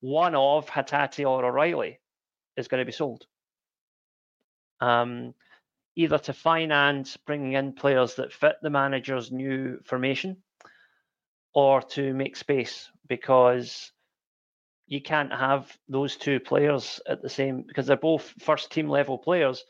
[0.00, 2.00] one of Hatate or O'Riley
[2.56, 3.24] is going to be sold.
[4.80, 5.34] Um,
[5.94, 10.42] either to finance bringing in players that fit the manager's new formation,
[11.54, 13.92] or to make space because
[14.86, 19.18] you can't have those two players at the same because they're both first team level
[19.18, 19.64] players,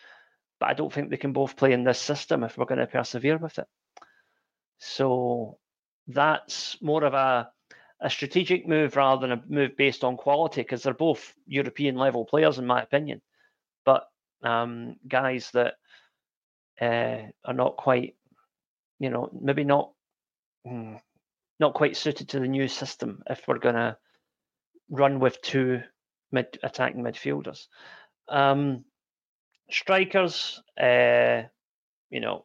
[0.58, 2.86] but I don't think they can both play in this system if we're going to
[2.86, 3.66] persevere with it.
[4.78, 5.58] So
[6.08, 7.50] that's more of a
[8.02, 12.24] a strategic move rather than a move based on quality because they're both European level
[12.24, 13.22] players in my opinion,
[13.84, 14.08] but
[14.42, 15.74] um, guys that
[16.80, 18.16] uh, are not quite,
[18.98, 19.92] you know, maybe not.
[20.66, 20.96] Hmm,
[21.62, 23.96] not quite suited to the new system if we're going to
[24.90, 25.80] run with two
[26.32, 27.68] mid attacking midfielders.
[28.28, 28.84] Um,
[29.70, 31.42] strikers, uh,
[32.10, 32.44] you know,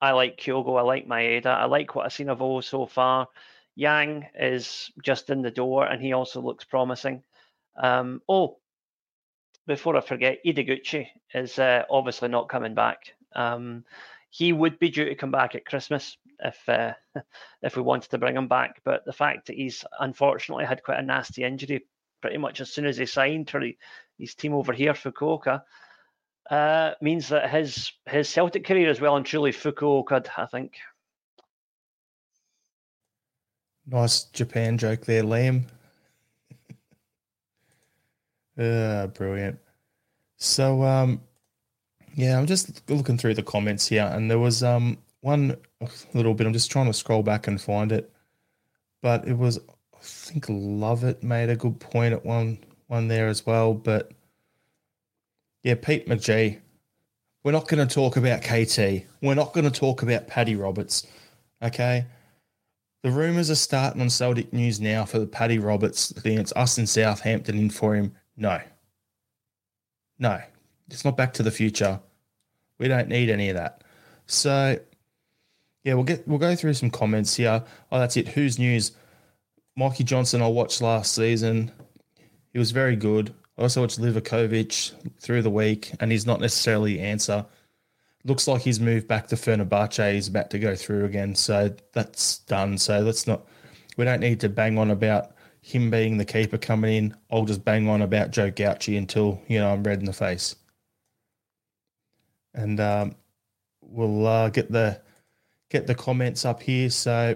[0.00, 3.28] I like Kyogo, I like Maeda, I like what I've seen of O so far.
[3.74, 7.24] Yang is just in the door and he also looks promising.
[7.76, 8.58] Um, oh,
[9.66, 13.14] before I forget, Ideguchi is uh, obviously not coming back.
[13.34, 13.84] Um,
[14.30, 16.92] he would be due to come back at Christmas if uh,
[17.62, 18.80] if we wanted to bring him back.
[18.84, 21.86] But the fact that he's unfortunately had quite a nasty injury
[22.20, 23.60] pretty much as soon as he signed for
[24.18, 25.62] his team over here, Fukuoka,
[26.50, 30.74] uh, means that his his Celtic career is well and truly Fukuoka, I think.
[33.86, 35.64] Nice Japan joke there, Liam.
[38.58, 39.58] uh, brilliant.
[40.36, 41.20] So, um,
[42.14, 45.56] yeah, I'm just looking through the comments here, and there was um one
[46.12, 46.46] little bit.
[46.46, 48.12] I'm just trying to scroll back and find it,
[49.00, 52.58] but it was I think Love It made a good point at one
[52.88, 53.72] one there as well.
[53.72, 54.12] But
[55.62, 56.60] yeah, Pete McGee.
[57.44, 59.04] We're not going to talk about KT.
[59.20, 61.06] We're not going to talk about Paddy Roberts.
[61.60, 62.06] Okay.
[63.02, 66.38] The rumours are starting on Celtic News now for the Paddy Roberts thing.
[66.38, 68.14] It's us in Southampton in for him.
[68.36, 68.60] No.
[70.20, 70.40] No.
[70.88, 71.98] It's not back to the future.
[72.78, 73.82] We don't need any of that.
[74.26, 74.78] So
[75.84, 77.64] yeah, we'll get we'll go through some comments here.
[77.90, 78.28] Oh, that's it.
[78.28, 78.92] Who's news?
[79.76, 81.72] Mikey Johnston, I watched last season.
[82.52, 83.34] He was very good.
[83.58, 87.46] I also watched Livakovic through the week, and he's not necessarily answer.
[88.24, 90.12] Looks like he's moved back to Fenerbahce.
[90.12, 92.78] He's about to go through again, so that's done.
[92.78, 93.46] So let's not.
[93.96, 97.16] We don't need to bang on about him being the keeper coming in.
[97.30, 100.54] I'll just bang on about Joe Gauci until you know I'm red in the face.
[102.54, 103.16] And um,
[103.80, 105.00] we'll uh, get the
[105.72, 106.90] get the comments up here.
[106.90, 107.34] So,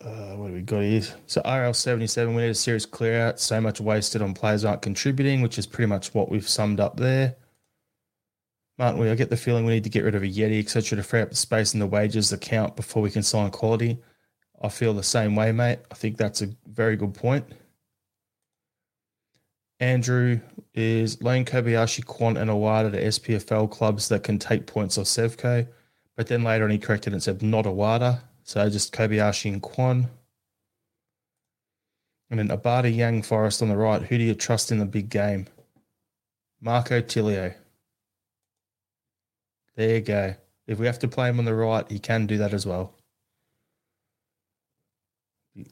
[0.00, 1.02] uh, what do we got here?
[1.26, 3.38] So, RL77, we need a serious clear out.
[3.38, 6.96] So much wasted on players aren't contributing, which is pretty much what we've summed up
[6.96, 7.36] there.
[8.78, 11.02] Martin, we I get the feeling we need to get rid of Ajeti, etc., to
[11.02, 13.98] free up the space and the wages account before we can sign quality.
[14.62, 15.80] I feel the same way, mate.
[15.90, 17.44] I think that's a very good point.
[19.80, 20.40] Andrew
[20.74, 25.66] is loan Kobayashi, Kwon, and Iwata to SPFL clubs that can take points off Sevco.
[26.18, 28.22] But then later on, he corrected and said not Iwata.
[28.42, 30.08] So just Kobayashi and Kwon.
[32.28, 34.02] And then Abada Yang Forrest on the right.
[34.02, 35.46] Who do you trust in the big game?
[36.60, 37.54] Marco Tilio.
[39.76, 40.34] There you go.
[40.66, 42.94] If we have to play him on the right, he can do that as well.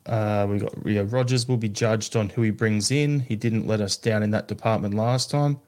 [0.07, 3.19] Uh, we got yeah, Rodgers will be judged on who he brings in.
[3.19, 5.59] He didn't let us down in that department last time.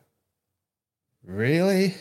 [1.25, 1.97] Really?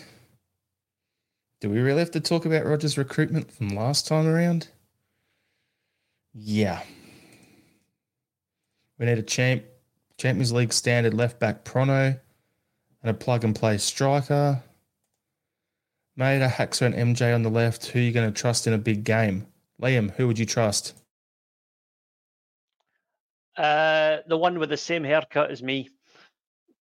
[1.60, 4.68] Do we really have to talk about Rodgers' recruitment from last time around?
[6.34, 6.84] Yeah.
[9.00, 9.64] We need a champ,
[10.18, 12.20] Champions League standard left back Prono
[13.02, 14.62] and a plug and play striker.
[16.20, 17.88] Maeda, Haxer, and MJ on the left.
[17.88, 19.48] Who are you going to trust in a big game?
[19.82, 20.94] Liam, who would you trust?
[23.56, 25.90] Uh, the one with the same haircut as me.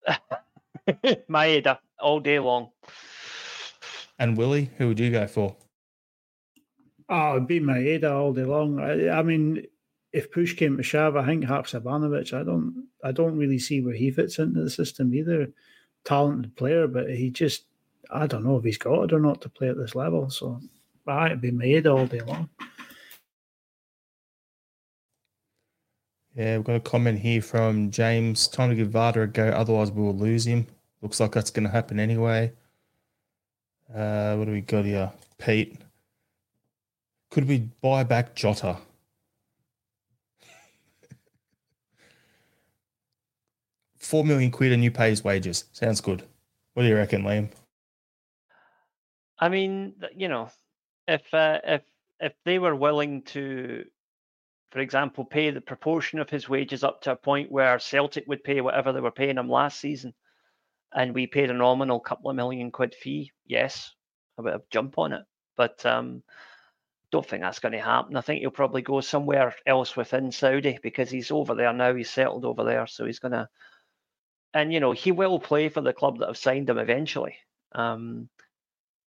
[0.89, 2.70] Maeda, all day long.
[4.18, 5.56] And Willie, who would you go for?
[7.08, 8.80] Oh, it'd be Maeda all day long.
[8.80, 9.64] I, I mean,
[10.12, 13.94] if push came to shove, I think Haksabanovic, I don't I don't really see where
[13.94, 15.52] he fits into the system either.
[16.04, 17.64] Talented player, but he just
[18.10, 20.30] I don't know if he's got it or not to play at this level.
[20.30, 20.60] So
[21.06, 22.48] I it'd be Maeda all day long.
[26.34, 28.46] Yeah, we've got a comment here from James.
[28.46, 30.66] Time to give Vata a go, otherwise we will lose him.
[31.00, 32.52] Looks like that's going to happen anyway.
[33.95, 35.12] Uh, what do we got here?
[35.39, 35.78] Pete.
[37.30, 38.78] Could we buy back Jota?
[43.99, 45.64] Four million quid and you pay his wages.
[45.72, 46.22] Sounds good.
[46.74, 47.49] What do you reckon, Liam?
[49.39, 50.49] I mean, you know,
[51.09, 51.82] if uh, if
[52.20, 53.84] if they were willing to
[54.70, 58.45] for example, pay the proportion of his wages up to a point where Celtic would
[58.45, 60.12] pay whatever they were paying him last season,
[60.97, 63.94] and we paid a nominal couple of million quid fee, yes,
[64.38, 65.22] I would have jump on it.
[65.55, 66.22] But um,
[67.12, 68.16] don't think that's going to happen.
[68.16, 71.94] I think he'll probably go somewhere else within Saudi because he's over there now.
[71.94, 73.47] He's settled over there, so he's going to,
[74.55, 77.36] and you know, he will play for the club that have signed him eventually.
[77.72, 78.30] Um,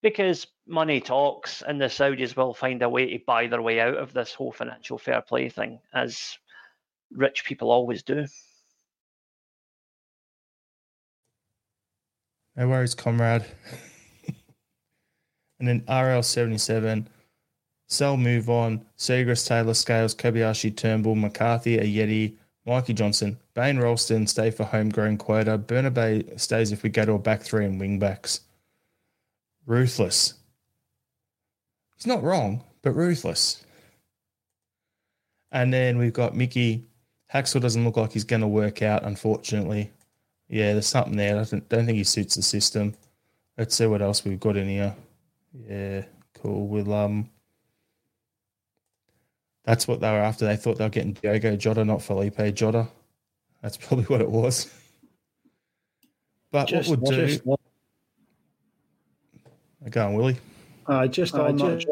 [0.02, 3.98] because money talks and the Saudis will find a way to buy their way out
[3.98, 6.40] of this whole financial fair play thing, as
[7.12, 8.26] rich people always do.
[12.56, 13.46] No worries, comrade.
[15.60, 17.08] and then RL77,
[17.88, 22.36] sell, move on, Siegrist, Taylor, Scales, Kobayashi, Turnbull, McCarthy, Ajeti,
[22.66, 25.58] Mikey Johnston, Bain Ralston stay for homegrown quota.
[25.58, 28.42] Bernabei stays if we go to a back three and wing backs
[29.66, 30.36] ruthless.
[31.96, 33.64] He's not wrong, but ruthless.
[35.52, 36.86] And then we've got Mickey.
[37.34, 39.92] Haxel doesn't look like he's going to work out, unfortunately.
[40.48, 41.40] Yeah, there's something there.
[41.40, 42.94] I don't, don't think he suits the system.
[43.58, 44.96] Let's see what else we've got in here.
[45.68, 46.68] Yeah, cool.
[46.68, 47.30] We'll um,
[49.64, 50.46] that's what they were after.
[50.46, 52.88] They thought they were getting Diogo Jota, not Felipe Jota.
[53.62, 54.72] That's probably what it was.
[56.52, 57.58] But just, what would do?
[59.90, 60.38] Go on, Willie.
[60.88, 61.86] Uh, just on that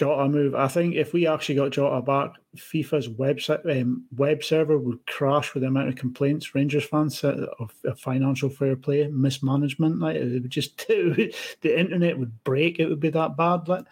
[0.00, 4.78] Jota move, I think if we actually got Jota back, FIFA's website um, web server
[4.78, 9.98] would crash with the amount of complaints Rangers fans of, of financial fair play, mismanagement.
[9.98, 12.78] Like it would just it would, the internet would break.
[12.78, 13.68] It would be that bad.
[13.68, 13.84] Like.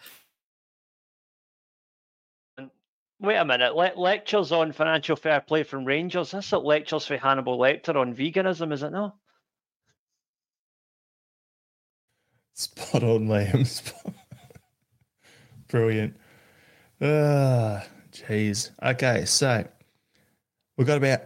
[3.19, 3.75] Wait a minute.
[3.75, 6.31] Le- lectures on financial fair play from Rangers.
[6.31, 9.15] That's like lectures for Hannibal Lecter on veganism, is it not?
[12.55, 14.15] Spot on, Liam.
[15.69, 16.15] Brilliant.
[16.99, 18.71] Ah, jeez.
[18.81, 19.65] Okay, so
[20.75, 21.21] we've got about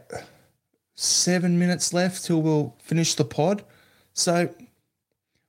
[0.96, 3.64] seven minutes left till we'll finish the pod.
[4.14, 4.54] So,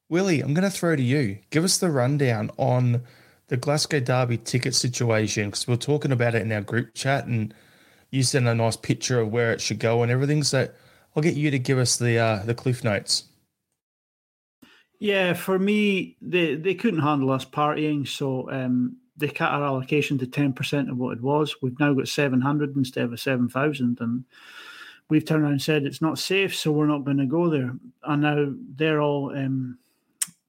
[0.09, 1.39] Willie, I'm going to throw to you.
[1.51, 3.03] Give us the rundown on
[3.49, 7.53] the Glasgow Derby ticket situation because we're talking about it in our group chat, and
[8.11, 10.45] you sent a nice picture of where it should go and everything.
[10.45, 10.69] So,
[11.17, 13.25] I'll get you to give us the uh, the cliff notes.
[15.01, 20.19] Yeah, for me, they they couldn't handle us partying, so um, they cut our allocation
[20.19, 21.55] to ten percent of what it was.
[21.61, 24.25] We've now got seven hundred instead of seven thousand, and
[25.11, 27.75] we've turned around and said it's not safe, so we're not going to go there.
[28.05, 29.79] And now they're all um,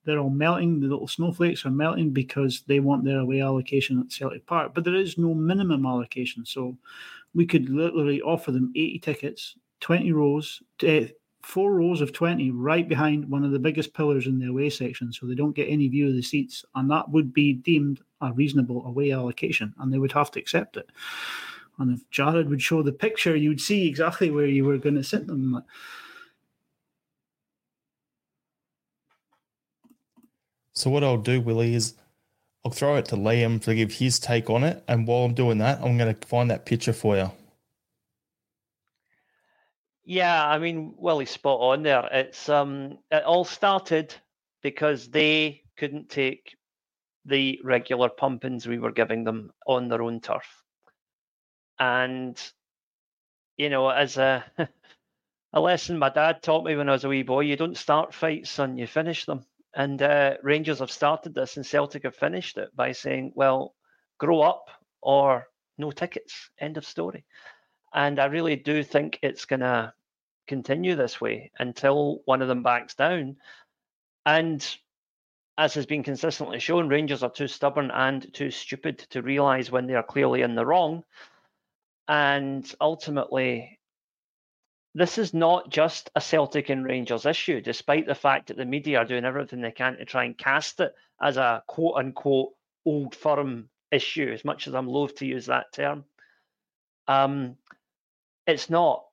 [0.06, 0.80] they're all melting.
[0.80, 4.84] The little snowflakes are melting because they want their away allocation at Celtic Park, but
[4.84, 6.78] there is no minimum allocation, so
[7.34, 11.08] we could literally offer them eighty tickets, twenty rows, uh,
[11.46, 15.14] four rows of 20 right behind one of the biggest pillars in the away section
[15.14, 16.66] so they don't get any view of the seats.
[16.74, 20.76] And that would be deemed a reasonable away allocation and they would have to accept
[20.76, 20.90] it.
[21.78, 25.04] And if Jared would show the picture, you'd see exactly where you were going to
[25.04, 25.64] sit them.
[30.74, 31.94] So what I'll do, Willie, is
[32.66, 34.84] I'll throw it to Liam to give his take on it.
[34.88, 37.32] And while I'm doing that, I'm going to find that picture for you.
[40.06, 42.08] Yeah, I mean, well, he's spot on there.
[42.12, 44.14] It's um, it all started
[44.62, 46.56] because they couldn't take
[47.26, 50.64] the regular pumpings we were giving them on their own turf,
[51.80, 52.42] and
[53.58, 54.46] you know, as a
[55.54, 58.14] a lesson my dad taught me when I was a wee boy, you don't start
[58.14, 59.46] fights, son, you finish them.
[59.76, 63.76] And uh, Rangers have started this, and Celtic have finished it by saying, "Well,
[64.20, 64.70] grow up
[65.02, 65.48] or
[65.78, 67.26] no tickets." End of story.
[67.96, 69.94] And I really do think it's going to
[70.48, 73.38] continue this way until one of them backs down.
[74.26, 74.78] And
[75.58, 79.88] as has been consistently shown, Rangers are too stubborn and too stupid to realise when
[79.88, 81.06] they are clearly in the wrong.
[82.10, 83.80] And ultimately,
[84.94, 89.00] this is not just a Celtic and Rangers issue, despite the fact that the media
[89.00, 92.54] are doing everything they can to try and cast it as a quote unquote
[92.86, 96.04] old firm issue, as much as I'm loath to use that term.
[97.08, 97.58] Um,
[98.48, 99.04] it's not.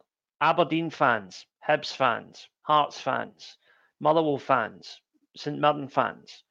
[0.41, 3.57] Aberdeen fans, Hibs fans, Hearts fans,
[4.01, 5.01] Motherwell fans,
[5.37, 6.43] St Mirren fans,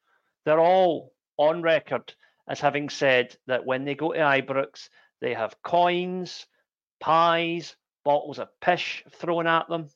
[0.44, 2.14] they're all on record
[2.48, 4.88] as having said that when they go to Ibrox,
[5.20, 6.46] they have coins,
[7.00, 9.88] pies, bottles of pish thrown at them.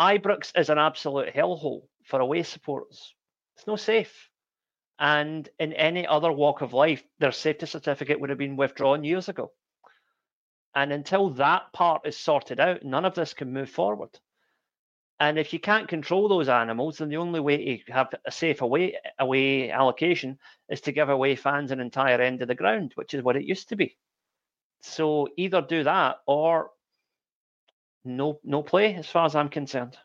[0.00, 3.14] Ibrox is an absolute hellhole for away supporters.
[3.56, 4.30] It's no safe.
[4.98, 9.28] And in any other walk of life, their safety certificate would have been withdrawn years
[9.28, 9.52] ago.
[10.74, 14.18] And until that part is sorted out, none of this can move forward.
[15.20, 18.60] And if you can't control those animals, then the only way to have a safe
[18.62, 23.14] away away allocation is to give away fans an entire end of the ground, which
[23.14, 23.96] is what it used to be.
[24.82, 26.70] So either do that or
[28.04, 29.96] no no play, as far as I'm concerned.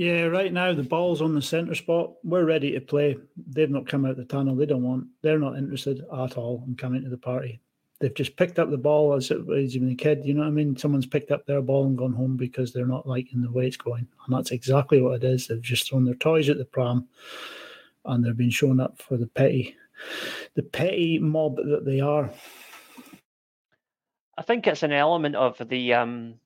[0.00, 2.12] Yeah, right now the ball's on the centre spot.
[2.24, 3.18] We're ready to play.
[3.36, 4.56] They've not come out the tunnel.
[4.56, 5.08] They don't want.
[5.20, 7.60] They're not interested at all in coming to the party.
[7.98, 10.24] They've just picked up the ball as it was even a kid.
[10.24, 10.74] You know what I mean?
[10.74, 13.76] Someone's picked up their ball and gone home because they're not liking the way it's
[13.76, 15.48] going, and that's exactly what it is.
[15.48, 17.06] They've just thrown their toys at the pram,
[18.06, 19.76] and they're being shown up for the petty,
[20.54, 22.30] the petty mob that they are.
[24.38, 26.36] I think it's an element of the um,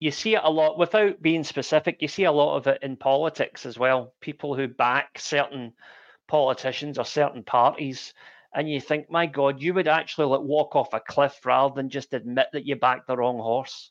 [0.00, 2.96] you see it a lot without being specific you see a lot of it in
[2.96, 4.14] politics as well.
[4.20, 5.72] People who back certain
[6.28, 8.12] politicians or certain parties
[8.54, 11.90] and you think my god you would actually like walk off a cliff rather than
[11.90, 13.90] just admit that you backed the wrong horse.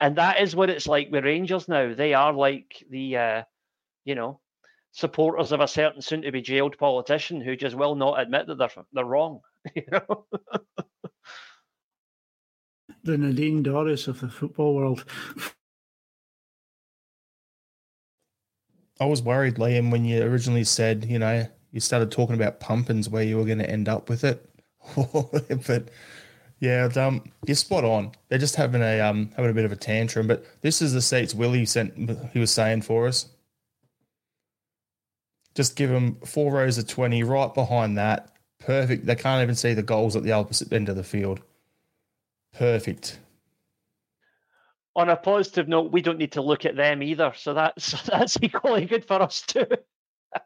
[0.00, 1.94] And that is what it's like with rangers now.
[1.94, 3.42] They are like the uh,
[4.04, 4.40] you know
[4.92, 8.56] supporters of a certain soon to be jailed politician who just will not admit that
[8.58, 9.40] they're they're wrong
[9.74, 10.26] you know
[13.08, 15.04] the Nadine Dorries of the football world.
[19.00, 23.08] I was worried, Liam, when you originally said, you know, you started talking about pumpins
[23.08, 24.44] where you were going to end up with it.
[25.66, 25.88] but
[26.60, 28.12] yeah, um, you're spot on.
[28.28, 30.26] They're just having a um having a bit of a tantrum.
[30.26, 31.94] But this is the seats Willie sent.
[32.32, 33.28] He was saying for us.
[35.54, 38.32] Just give them four rows of twenty right behind that.
[38.60, 39.06] Perfect.
[39.06, 41.40] They can't even see the goals at the opposite end of the field.
[42.52, 43.20] Perfect.
[44.96, 48.36] On a positive note, we don't need to look at them either, so that's that's
[48.42, 49.66] equally good for us too.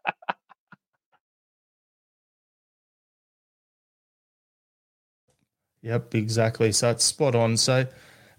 [5.82, 6.72] yep, exactly.
[6.72, 7.56] So it's spot on.
[7.56, 7.88] So at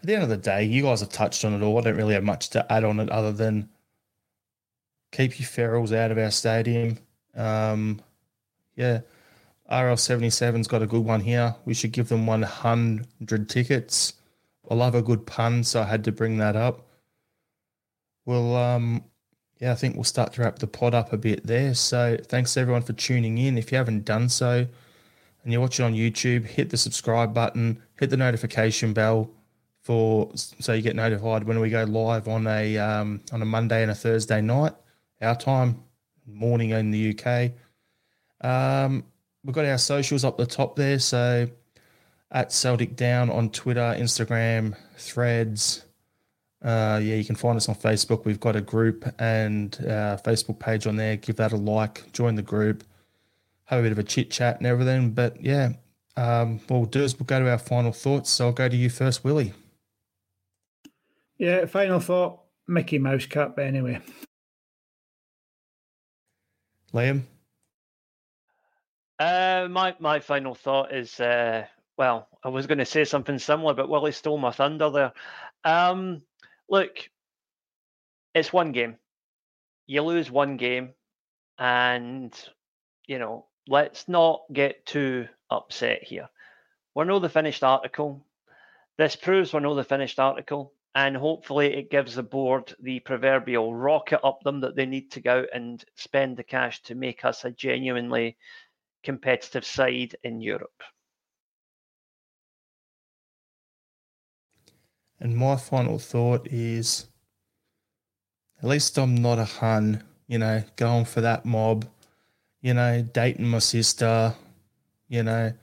[0.04, 1.78] the end of the day, you guys have touched on it all.
[1.78, 3.70] I don't really have much to add on it other than
[5.12, 6.98] keep your ferals out of our stadium.
[7.36, 8.02] Um,
[8.76, 9.02] yeah,
[9.74, 11.56] RL77's got a good one here.
[11.66, 14.14] We should give them 100 tickets.
[14.70, 16.88] I love a good pun, so I had to bring that up.
[18.26, 19.04] Well, um,
[19.60, 21.74] yeah, I think we'll start to wrap the pod up a bit there.
[21.74, 23.58] So thanks everyone for tuning in.
[23.58, 24.68] If you haven't done so
[25.44, 29.30] and you're watching on YouTube, hit the subscribe button, hit the notification bell
[29.82, 33.82] for so you get notified when we go live on a um, on a Monday
[33.82, 34.74] and a Thursday night,
[35.22, 35.84] our time,
[36.26, 37.52] morning in the UK.
[38.42, 39.06] Um,
[39.44, 41.00] we've got our socials up the top there.
[41.00, 41.50] So
[42.32, 45.86] at Celtic Down on Twitter, Instagram, Threads.
[46.64, 48.24] Uh, yeah, you can find us on Facebook.
[48.26, 51.18] We've got a group and uh, Facebook page on there.
[51.18, 52.86] Give that a like, join the group,
[53.66, 55.12] have a bit of a chit chat and everything.
[55.12, 55.74] But yeah,
[56.16, 58.30] Um, well, Durs, we'll go to our final thoughts.
[58.30, 59.54] So I'll go to you first, Willie.
[61.38, 64.00] Yeah, final thought Mickey Mouse Cup, anyway.
[66.94, 67.24] Liam?
[69.20, 71.66] Uh, my, my final thought is uh,
[71.98, 75.14] well, I was going to say something similar, but Willie stole my thunder there.
[75.64, 76.24] Um,
[76.70, 77.10] look,
[78.34, 78.98] it's one game.
[79.86, 80.94] You lose one game,
[81.58, 82.34] and
[83.06, 86.30] you know, let's not get too upset here.
[86.96, 88.26] We're the finished article.
[88.98, 94.22] This proves we're the finished article, and hopefully it gives the board the proverbial rocket
[94.24, 97.46] up them that they need to go out and spend the cash to make us
[97.46, 98.38] a genuinely
[99.04, 100.82] competitive side in Europe.
[105.20, 107.08] And my final thought is
[108.62, 111.86] at least I'm not a hun, you know, going for that mob,
[112.62, 114.34] you know, dating my sister,
[115.08, 115.54] you know,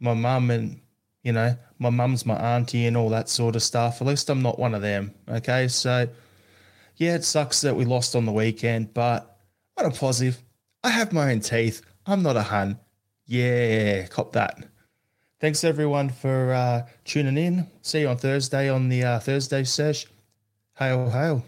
[0.00, 0.80] my mum and,
[1.22, 4.00] you know, my mum's my auntie and all that sort of stuff.
[4.00, 5.12] At least I'm not one of them.
[5.28, 5.68] Okay.
[5.68, 6.08] So,
[6.96, 9.38] yeah, it sucks that we lost on the weekend, but
[9.76, 10.42] on a positive,
[10.82, 11.82] I have my own teeth.
[12.06, 12.78] I'm not a hun.
[13.26, 14.58] Yeah, cop that.
[15.40, 17.66] Thanks everyone for uh, tuning in.
[17.82, 20.06] See you on Thursday on the uh, Thursday sesh.
[20.76, 21.44] Hail, hail.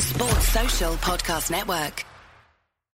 [0.00, 2.04] Sports Social Podcast Network.